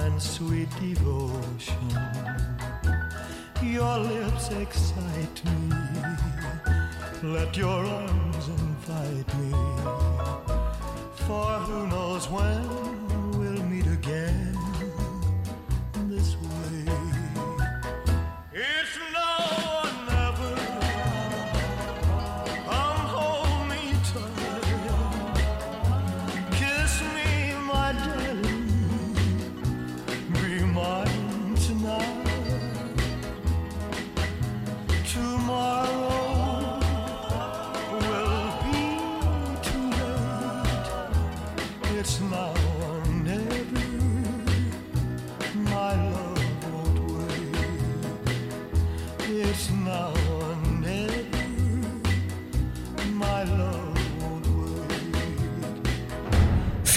[0.00, 1.90] and sweet devotion.
[3.62, 5.76] Your lips excite me,
[7.22, 8.17] let your arms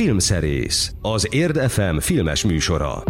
[0.02, 3.04] Filmszerész, az Érd FM filmes műsora.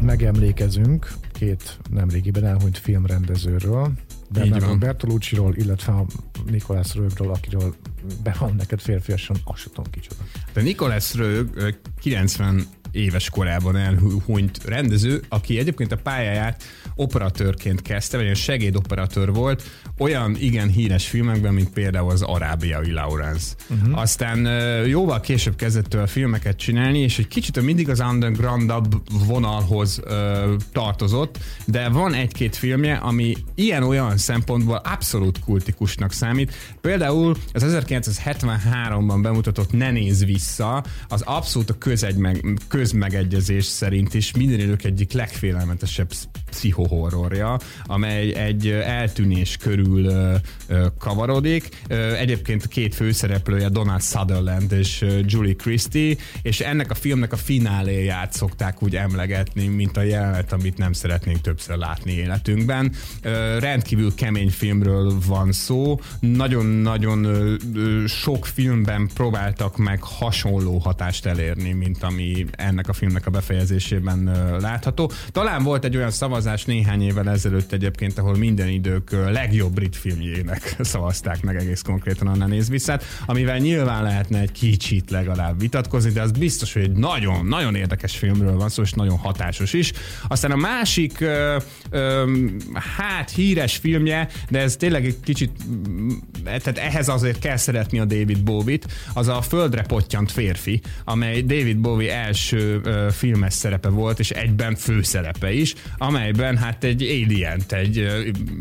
[0.00, 3.92] Megemlékezünk két nemrégiben elhunyt filmrendezőről,
[4.30, 4.78] Bernardo van.
[4.78, 6.06] Bertolucci-ról, illetve a
[6.50, 7.74] Nikolás Rögről, akiről
[8.22, 10.22] be van neked férfiasan, azt sem tudom kicsoda.
[10.52, 11.68] De Nicholas Rög ö,
[12.00, 16.62] 90 éves korában elhunyt rendező, aki egyébként a pályáját
[16.94, 19.62] operatőrként kezdte, vagy olyan segédoperatőr volt,
[20.02, 23.54] olyan igen híres filmekben, mint például az Arábiai Lawrence.
[23.68, 24.00] Uh-huh.
[24.00, 30.00] Aztán ö, jóval később kezdett el filmeket csinálni, és egy kicsit mindig az undergroundabb vonalhoz
[30.04, 36.54] ö, tartozott, de van egy-két filmje, ami ilyen-olyan szempontból abszolút kultikusnak számít.
[36.80, 44.32] Például az 1973-ban bemutatott Ne néz vissza, az abszolút a közegy meg, közmegegyezés szerint is
[44.32, 46.10] minden idők egyik legfélelmetesebb
[46.50, 50.34] pszichohorrorja, amely egy eltűnés körül ö,
[50.68, 51.68] ö, kavarodik.
[51.88, 58.32] Ö, Egyébként két főszereplője Donald Sutherland és Julie Christie, és ennek a filmnek a fináléját
[58.32, 62.92] szokták úgy emlegetni, mint a jelenet, amit nem szeretnénk többször látni életünkben.
[63.22, 67.26] Ö, Rendkívül kemény filmről van szó, nagyon-nagyon
[68.06, 74.30] sok filmben próbáltak meg hasonló hatást elérni, mint ami ennek a filmnek a befejezésében
[74.60, 75.10] látható.
[75.32, 80.76] Talán volt egy olyan szavazás néhány évvel ezelőtt egyébként, ahol minden idők legjobb brit filmjének
[80.80, 86.22] szavazták meg egész konkrétan Ne néz visszát, amivel nyilván lehetne egy kicsit legalább vitatkozni, de
[86.22, 89.92] az biztos, hogy egy nagyon, nagyon érdekes filmről van szó, és nagyon hatásos is.
[90.28, 91.56] Aztán a másik, ö,
[91.90, 92.32] ö,
[92.96, 96.08] hát híres filmje, de ez tényleg egy kicsit, mm,
[96.44, 101.78] tehát ehhez azért kell szeretni a David Bowie-t, az a Földre pottyant férfi, amely David
[101.78, 108.08] Bowie első ö, filmes szerepe volt, és egyben főszerepe is, amelyben hát egy alien egy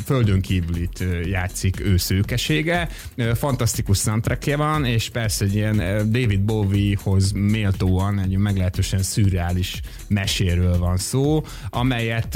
[0.05, 2.89] földön kívülit játszik ő szőkesége,
[3.33, 5.77] fantasztikus soundtrackje van, és persze egy ilyen
[6.11, 12.35] David Bowie-hoz méltóan egy meglehetősen szürreális meséről van szó, amelyet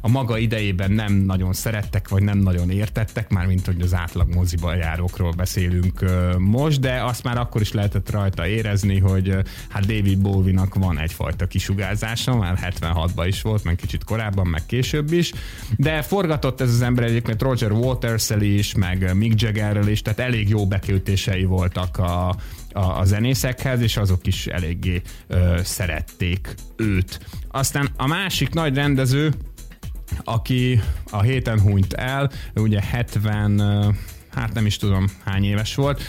[0.00, 4.34] a maga idejében nem nagyon szerettek, vagy nem nagyon értettek, már mint hogy az átlag
[4.34, 6.04] moziba járókról beszélünk
[6.38, 9.36] most, de azt már akkor is lehetett rajta érezni, hogy
[9.68, 15.12] hát David Bowie-nak van egyfajta kisugárzása, már 76-ban is volt, meg kicsit korábban, meg később
[15.12, 15.32] is,
[15.76, 17.70] de forgatott ez az ember egyébként Roger
[18.04, 22.28] waters is, meg Mick Jaggerrel is, tehát elég jó bekötései voltak a,
[22.72, 27.20] a, a zenészekhez, és azok is eléggé ö, szerették őt.
[27.48, 29.32] Aztán a másik nagy rendező,
[30.24, 30.80] aki
[31.10, 33.88] a héten hunyt el, ugye 70 ö,
[34.30, 36.02] hát nem is tudom hány éves volt,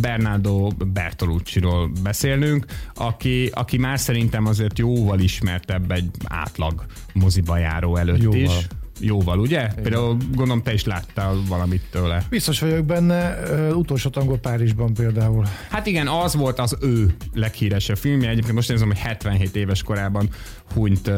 [0.00, 2.64] Bernardo Bertolucci-ról beszélnünk,
[2.94, 8.40] aki, aki már szerintem azért jóval ismertebb egy átlag moziba járó előtt Jóval.
[8.40, 8.66] is.
[9.00, 9.66] Jóval, ugye?
[9.66, 12.26] Például gondolom te is láttál valamit tőle.
[12.30, 13.38] Biztos vagyok benne,
[13.72, 15.46] utolsó tangó Párizsban például.
[15.70, 18.28] Hát igen, az volt az ő leghíresebb filmje.
[18.28, 20.28] Egyébként most nézem, hogy 77 éves korában
[20.74, 21.10] hunyt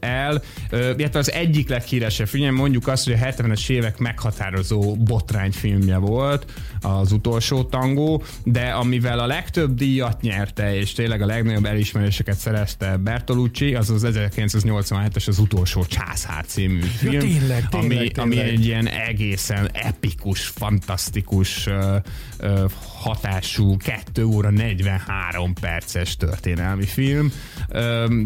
[0.00, 0.42] el.
[0.70, 7.12] Illetve az egyik leghíresebb filmje, mondjuk azt, hogy a 70-es évek meghatározó botrányfilmje volt, az
[7.12, 13.74] utolsó tangó, de amivel a legtöbb díjat nyerte, és tényleg a legnagyobb elismeréseket szerezte Bertolucci,
[13.74, 18.54] az az 1987-es az utolsó császár című film, tényleg, tényleg, ami, ami tényleg.
[18.54, 21.96] egy ilyen egészen epikus, fantasztikus ö,
[22.38, 22.64] ö,
[22.98, 27.32] hatású 2 óra 43 perces történelmi film.
[27.68, 28.20] Ö,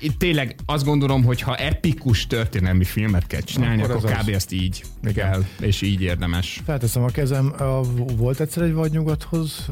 [0.00, 4.24] itt tényleg azt gondolom, hogy ha epikus történelmi filmet kell csinálni, Akkor akkor, az az.
[4.24, 4.34] kb.
[4.34, 5.14] ezt így Igen.
[5.30, 6.60] kell, és így érdemes.
[6.64, 7.80] Felteszem a kezem, a,
[8.16, 9.66] volt egyszer egy vadnyugathoz?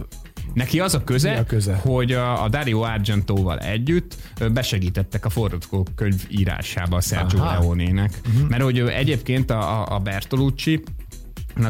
[0.55, 1.75] Neki az a köze, Mi a köze?
[1.75, 4.17] hogy a, a Dario Argentóval együtt
[4.53, 7.59] besegítettek a forgatókönyv írásába a Sergio Aha.
[7.61, 8.21] Leone-nek.
[8.29, 8.49] Uh-huh.
[8.49, 10.83] Mert hogy egyébként a, a- Bertolucci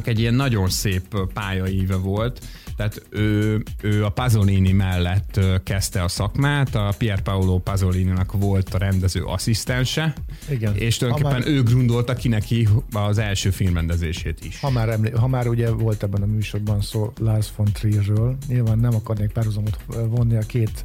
[0.05, 2.41] egy ilyen nagyon szép pályaíve volt,
[2.77, 8.79] tehát ő, ő a Pasolini mellett kezdte a szakmát, a Pier Paolo Pasolini-nak volt a
[8.79, 10.15] rendező asszisztense,
[10.51, 10.77] Igen.
[10.77, 14.61] és Ha tulajdonképpen már- ő grundolta ki neki az első filmrendezését is.
[14.61, 18.79] Ha már, emlé- ha már ugye volt ebben a műsorban szó Lars von Trierről, nyilván
[18.79, 20.85] nem akarnék párhuzamot vonni a két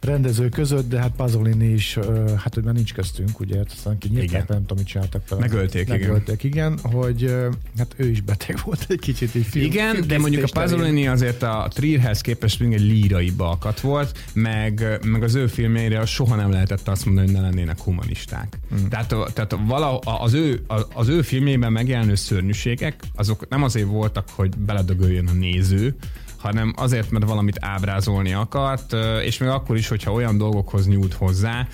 [0.00, 1.98] rendező között, de hát Pasolini is,
[2.36, 4.44] hát hogy már nincs köztünk, ugye, hát aztán kinyírták, Igen.
[4.48, 5.40] nem tudom, mit csináltak vele.
[5.40, 5.98] Megölték, igen.
[5.98, 6.78] Megölték, igen.
[6.82, 7.34] hogy
[7.78, 10.48] hát ő is beteg volt egy kicsit így film, Igen, de mondjuk a.
[10.52, 16.04] Pasolini azért a Trierhez képest még egy lírai balkat volt, meg, meg az ő filmjeire
[16.04, 18.58] soha nem lehetett azt mondani, hogy ne lennének humanisták.
[18.74, 18.86] Mm.
[18.86, 24.56] Tehát, tehát vala, az, ő, az ő filmjében megjelenő szörnyűségek, azok nem azért voltak, hogy
[24.56, 25.94] beledögöljön a néző,
[26.40, 31.66] hanem azért, mert valamit ábrázolni akart, és még akkor is, hogyha olyan dolgokhoz nyújt hozzá,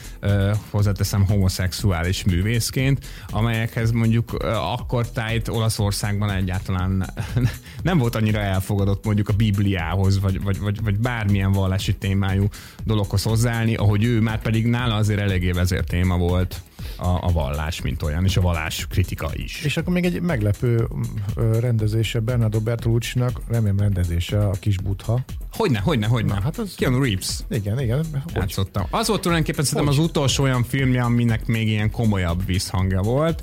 [0.70, 4.32] hozzáteszem homoszexuális művészként, amelyekhez mondjuk
[4.74, 7.10] akkor tájt Olaszországban egyáltalán
[7.82, 12.48] nem volt annyira elfogadott mondjuk a Bibliához, vagy, vagy, vagy, vagy bármilyen vallási témájú
[12.84, 16.60] dologhoz hozzáállni, ahogy ő már pedig nála azért eléggé vezértéma volt
[16.97, 19.62] a, a vallás, mint olyan, és a vallás kritika is.
[19.64, 20.89] És akkor még egy meglepő
[21.61, 25.20] rendezése Bernardo Bertolucci-nak, remélem rendezése a kis butha.
[25.53, 26.35] Hogyne, hogyne, hogyne.
[26.35, 26.74] Na, hát az...
[26.74, 27.39] Keanu Reeves.
[27.51, 28.07] Igen, igen.
[28.35, 28.87] Játszottam.
[28.91, 33.43] Az volt tulajdonképpen szerintem az utolsó olyan filmje, aminek még ilyen komolyabb visszhangja volt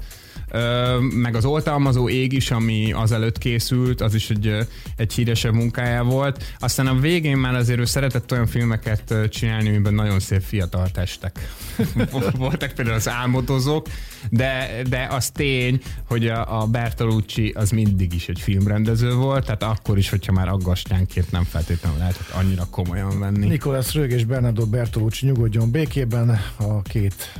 [1.13, 6.43] meg az oltalmazó ég is, ami azelőtt készült, az is egy, egy híresebb munkája volt.
[6.59, 11.39] Aztán a végén már azért ő szeretett olyan filmeket csinálni, amiben nagyon szép fiatal testek
[12.37, 13.87] voltak, például az álmodozók,
[14.29, 19.63] de, de az tény, hogy a, a Bertolucci az mindig is egy filmrendező volt, tehát
[19.63, 23.47] akkor is, hogyha már aggastyánkért nem feltétlenül lehetett annyira komolyan venni.
[23.47, 27.33] Nicolas Rög és Bernardo Bertolucci nyugodjon békében, a két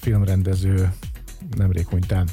[0.00, 0.92] filmrendező
[1.56, 2.28] nemrég hunytán.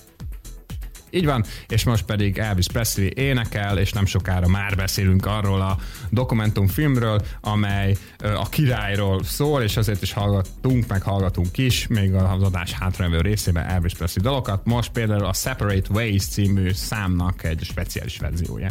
[1.18, 5.78] Így van, és most pedig Elvis Presley énekel, és nem sokára már beszélünk arról a
[6.10, 12.72] dokumentumfilmről, amely a királyról szól, és azért is hallgatunk, meg hallgatunk is, még az adás
[12.72, 14.66] hátralévő részében Elvis Presley dalokat.
[14.66, 18.70] Most például a Separate Ways című számnak egy speciális verziója.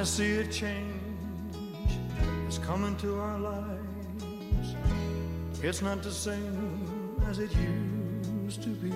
[0.00, 0.94] I see a change
[2.48, 3.93] is coming to our lives
[5.66, 7.50] It's not the same as it
[8.44, 8.92] used to be.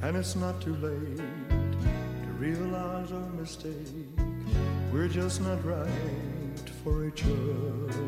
[0.00, 4.06] And it's not too late to realize our mistake.
[4.92, 8.04] We're just not right for each other.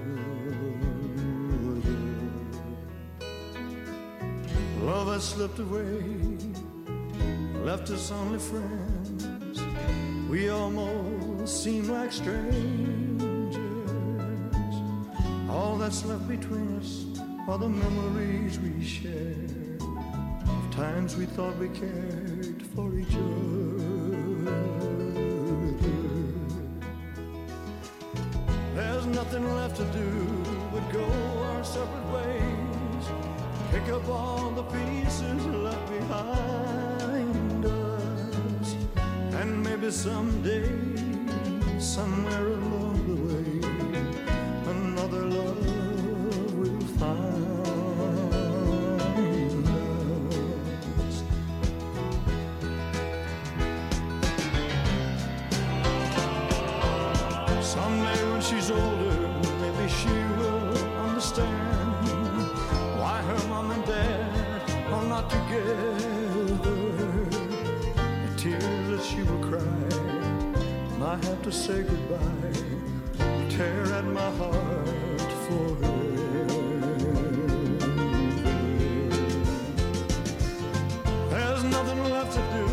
[4.82, 6.00] Love has slipped away,
[7.64, 9.60] left us only friends.
[10.30, 13.05] We almost seem like strangers.
[15.56, 17.06] All that's left between us
[17.48, 19.78] are the memories we share.
[19.80, 23.78] Of times we thought we cared for each other.
[28.74, 30.10] There's nothing left to do
[30.72, 31.06] but go
[31.48, 33.04] our separate ways,
[33.70, 38.76] pick up all the pieces left behind us,
[39.40, 40.68] and maybe someday,
[41.78, 42.85] somewhere along
[65.56, 67.24] together.
[68.26, 69.60] The tears that she will cry,
[71.02, 72.76] I have to say goodbye
[73.50, 76.02] tear at my heart for her.
[81.30, 82.66] There's nothing left to do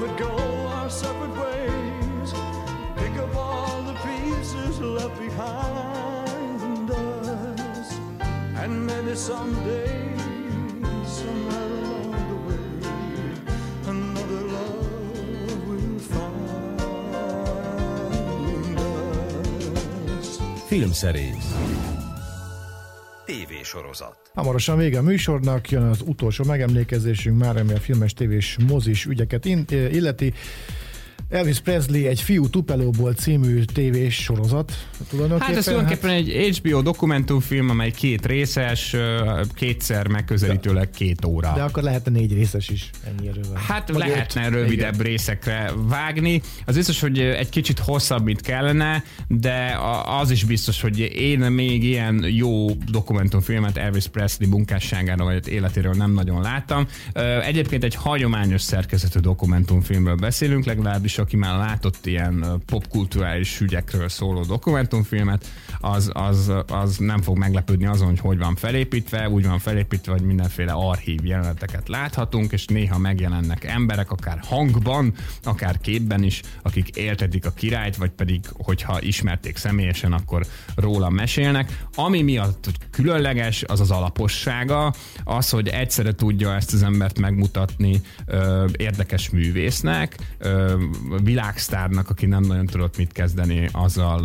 [0.00, 0.32] but go
[0.76, 2.32] our separate ways.
[2.96, 7.98] Pick up all the pieces left behind us,
[8.56, 9.99] and maybe someday.
[20.70, 21.54] Filmszerész
[23.26, 24.16] TV sorozat.
[24.34, 29.44] Hamarosan vége a műsornak, jön az utolsó megemlékezésünk már, ami a filmes tévés mozis ügyeket
[29.70, 30.34] illeti.
[31.30, 34.72] Elvis Presley egy fiú Tupelóból című tévés sorozat.
[35.38, 36.18] Hát ez tulajdonképpen hát...
[36.18, 38.96] egy HBO dokumentumfilm, amely két részes,
[39.54, 41.52] kétszer megközelítőleg két óra.
[41.54, 43.62] De akkor lehetne négy részes is ennyi erővel.
[43.66, 44.52] Hát Vagy lehetne öt.
[44.52, 45.06] rövidebb Igen.
[45.06, 46.42] részekre vágni.
[46.66, 49.78] Az biztos, hogy egy kicsit hosszabb, mint kellene, de
[50.20, 56.12] az is biztos, hogy én még ilyen jó dokumentumfilmet Elvis Presley munkásságáról vagy életéről nem
[56.12, 56.86] nagyon láttam.
[57.42, 65.46] Egyébként egy hagyományos szerkezetű dokumentumfilmről beszélünk, legalábbis aki már látott ilyen popkulturális ügyekről szóló dokumentumfilmet,
[65.80, 70.22] az, az, az nem fog meglepődni azon, hogy hogy van felépítve, úgy van felépítve, hogy
[70.22, 77.46] mindenféle archív jeleneteket láthatunk, és néha megjelennek emberek, akár hangban, akár képben is, akik éltetik
[77.46, 81.84] a királyt, vagy pedig, hogyha ismerték személyesen, akkor róla mesélnek.
[81.94, 84.94] Ami miatt különleges, az az alapossága,
[85.24, 90.74] az, hogy egyszerre tudja ezt az embert megmutatni ö, érdekes művésznek, ö,
[91.22, 94.24] világsztárnak, aki nem nagyon tudott mit kezdeni azzal,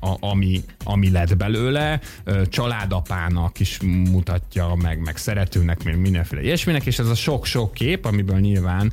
[0.00, 2.00] a, ami, ami lett belőle,
[2.48, 3.78] családapának is
[4.10, 8.92] mutatja, meg, meg szeretőnek, még mindenféle ilyesminek, és ez a sok-sok kép, amiből nyilván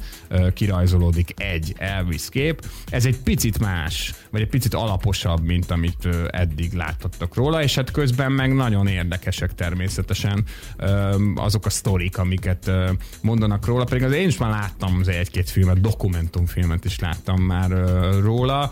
[0.53, 6.73] kirajzolódik egy Elvis kép, ez egy picit más, vagy egy picit alaposabb, mint amit eddig
[6.73, 10.43] láthattak róla, és hát közben meg nagyon érdekesek természetesen
[11.36, 12.71] azok a sztorik, amiket
[13.21, 17.71] mondanak róla, pedig az én is már láttam az egy-két filmet, dokumentumfilmet is láttam már
[18.21, 18.71] róla,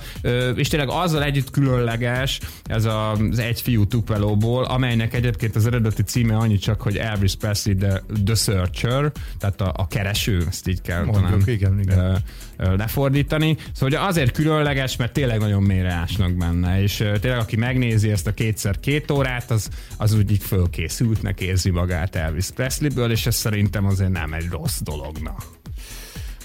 [0.56, 6.36] és tényleg azzal együtt különleges ez az egy fiú Tupelóból, amelynek egyébként az eredeti címe
[6.36, 11.04] annyi csak, hogy Elvis Presley the, the Searcher, tehát a, a kereső, ezt így kell
[11.04, 12.24] Mondjuk, talán igen, igen.
[12.58, 13.58] lefordítani.
[13.74, 18.34] Szóval azért különleges, mert tényleg nagyon mélyre ásnak benne, és tényleg aki megnézi ezt a
[18.34, 23.86] kétszer két órát, az, az úgy így fölkészültnek érzi magát Elvis Presley-ből, és ez szerintem
[23.86, 25.36] azért nem egy rossz dologna.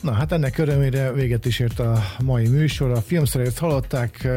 [0.00, 2.90] Na hát ennek örömére véget is ért a mai műsor.
[2.90, 4.28] A filmszerűt hallották,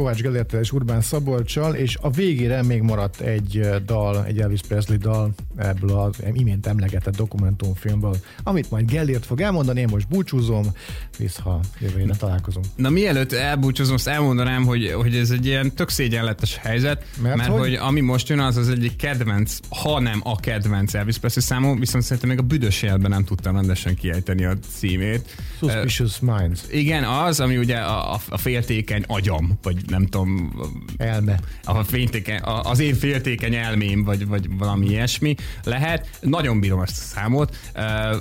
[0.00, 4.98] Kovács Gellértel és Urbán Szabolcsal, és a végére még maradt egy dal, egy Elvis Presley
[4.98, 10.66] dal ebből az imént emlegetett dokumentumfilmből, amit majd Gellért fog elmondani, én most búcsúzom,
[11.18, 12.66] visz ha jövőre találkozunk.
[12.76, 17.48] Na mielőtt elbúcsúzom, azt elmondanám, hogy, hogy ez egy ilyen tök szégyenletes helyzet, mert, mert
[17.48, 17.58] hogy?
[17.58, 21.78] hogy ami most jön, az az egyik kedvenc, ha nem a kedvenc Elvis Presley számom,
[21.78, 25.36] viszont szerintem még a büdös jelben nem tudtam rendesen kiejteni a címét.
[25.58, 26.60] Suspicious Minds.
[26.70, 30.52] Igen, az, ami ugye a, a féltékeny agyam, vagy nem tudom...
[30.96, 31.40] Elme.
[31.64, 35.34] A féltékeny, az én féltékeny elmém, vagy, vagy valami ilyesmi
[35.64, 36.18] lehet.
[36.20, 37.56] Nagyon bírom ezt a számot.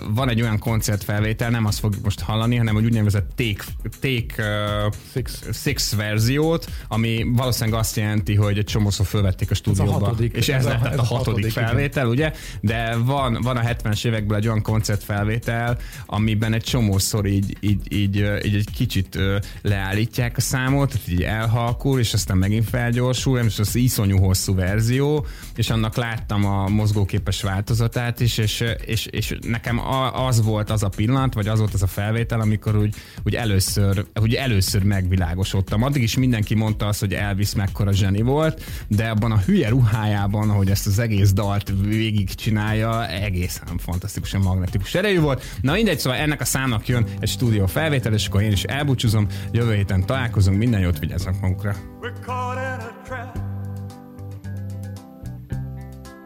[0.10, 3.64] Van egy olyan koncertfelvétel, nem azt fogjuk most hallani, hanem egy úgynevezett Take,
[4.00, 4.44] take
[4.86, 5.44] uh, six.
[5.54, 9.96] six verziót, ami valószínűleg azt jelenti, hogy egy csomószor fölvették a stúdióba.
[9.96, 12.16] Ez a hatodik, és ez, ez lett a, ez a hatodik, hatodik felvétel, igen.
[12.16, 12.34] ugye?
[12.62, 18.16] De van, van a 70-es évekből egy olyan koncertfelvétel, amiben egy csomószor így, így, így,
[18.46, 19.18] így egy kicsit
[19.62, 25.26] leállítják a számot, így elhalkul, és aztán megint felgyorsul, és az iszonyú hosszú verzió,
[25.56, 29.82] és annak láttam a mozgóképes változatát is, és, és, és nekem
[30.14, 34.06] az volt az a pillanat, vagy az volt az a felvétel, amikor úgy, úgy először,
[34.22, 35.84] úgy először megvilágosodtam.
[35.84, 40.50] Addig is mindenki mondta azt, hogy Elvis mekkora zseni volt, de abban a hülye ruhájában,
[40.50, 45.44] ahogy ezt az egész dalt végig csinálja, egészen fantasztikusan magnetikus erejű volt.
[45.62, 49.28] Na mindegy, szóval ennek a számnak jön egy stúdió felvétel, és akkor én is elbúcsúzom,
[49.52, 51.00] jövő héten találkozunk, minden jót
[51.42, 53.38] vigyázzanak trap.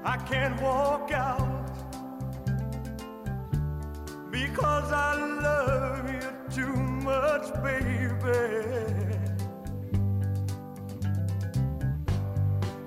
[0.05, 1.72] I can't walk out
[4.32, 7.93] because I love you too much, baby.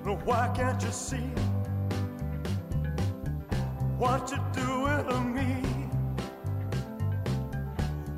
[0.03, 1.29] But why can't you see
[3.97, 5.53] what you're doing to me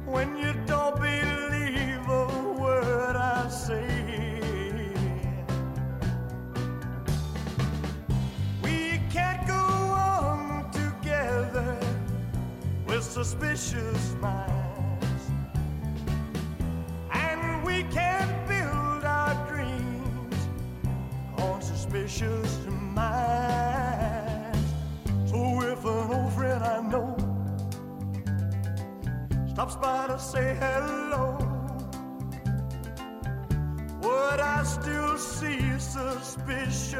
[0.06, 2.28] when you don't believe a
[2.60, 3.99] word I say?
[13.02, 15.32] Suspicious minds.
[17.12, 20.36] And we can't build our dreams
[21.38, 24.74] on suspicious minds.
[25.30, 27.16] So if an old friend I know
[29.52, 31.38] stops by to say hello,
[34.02, 37.00] would I still see suspicion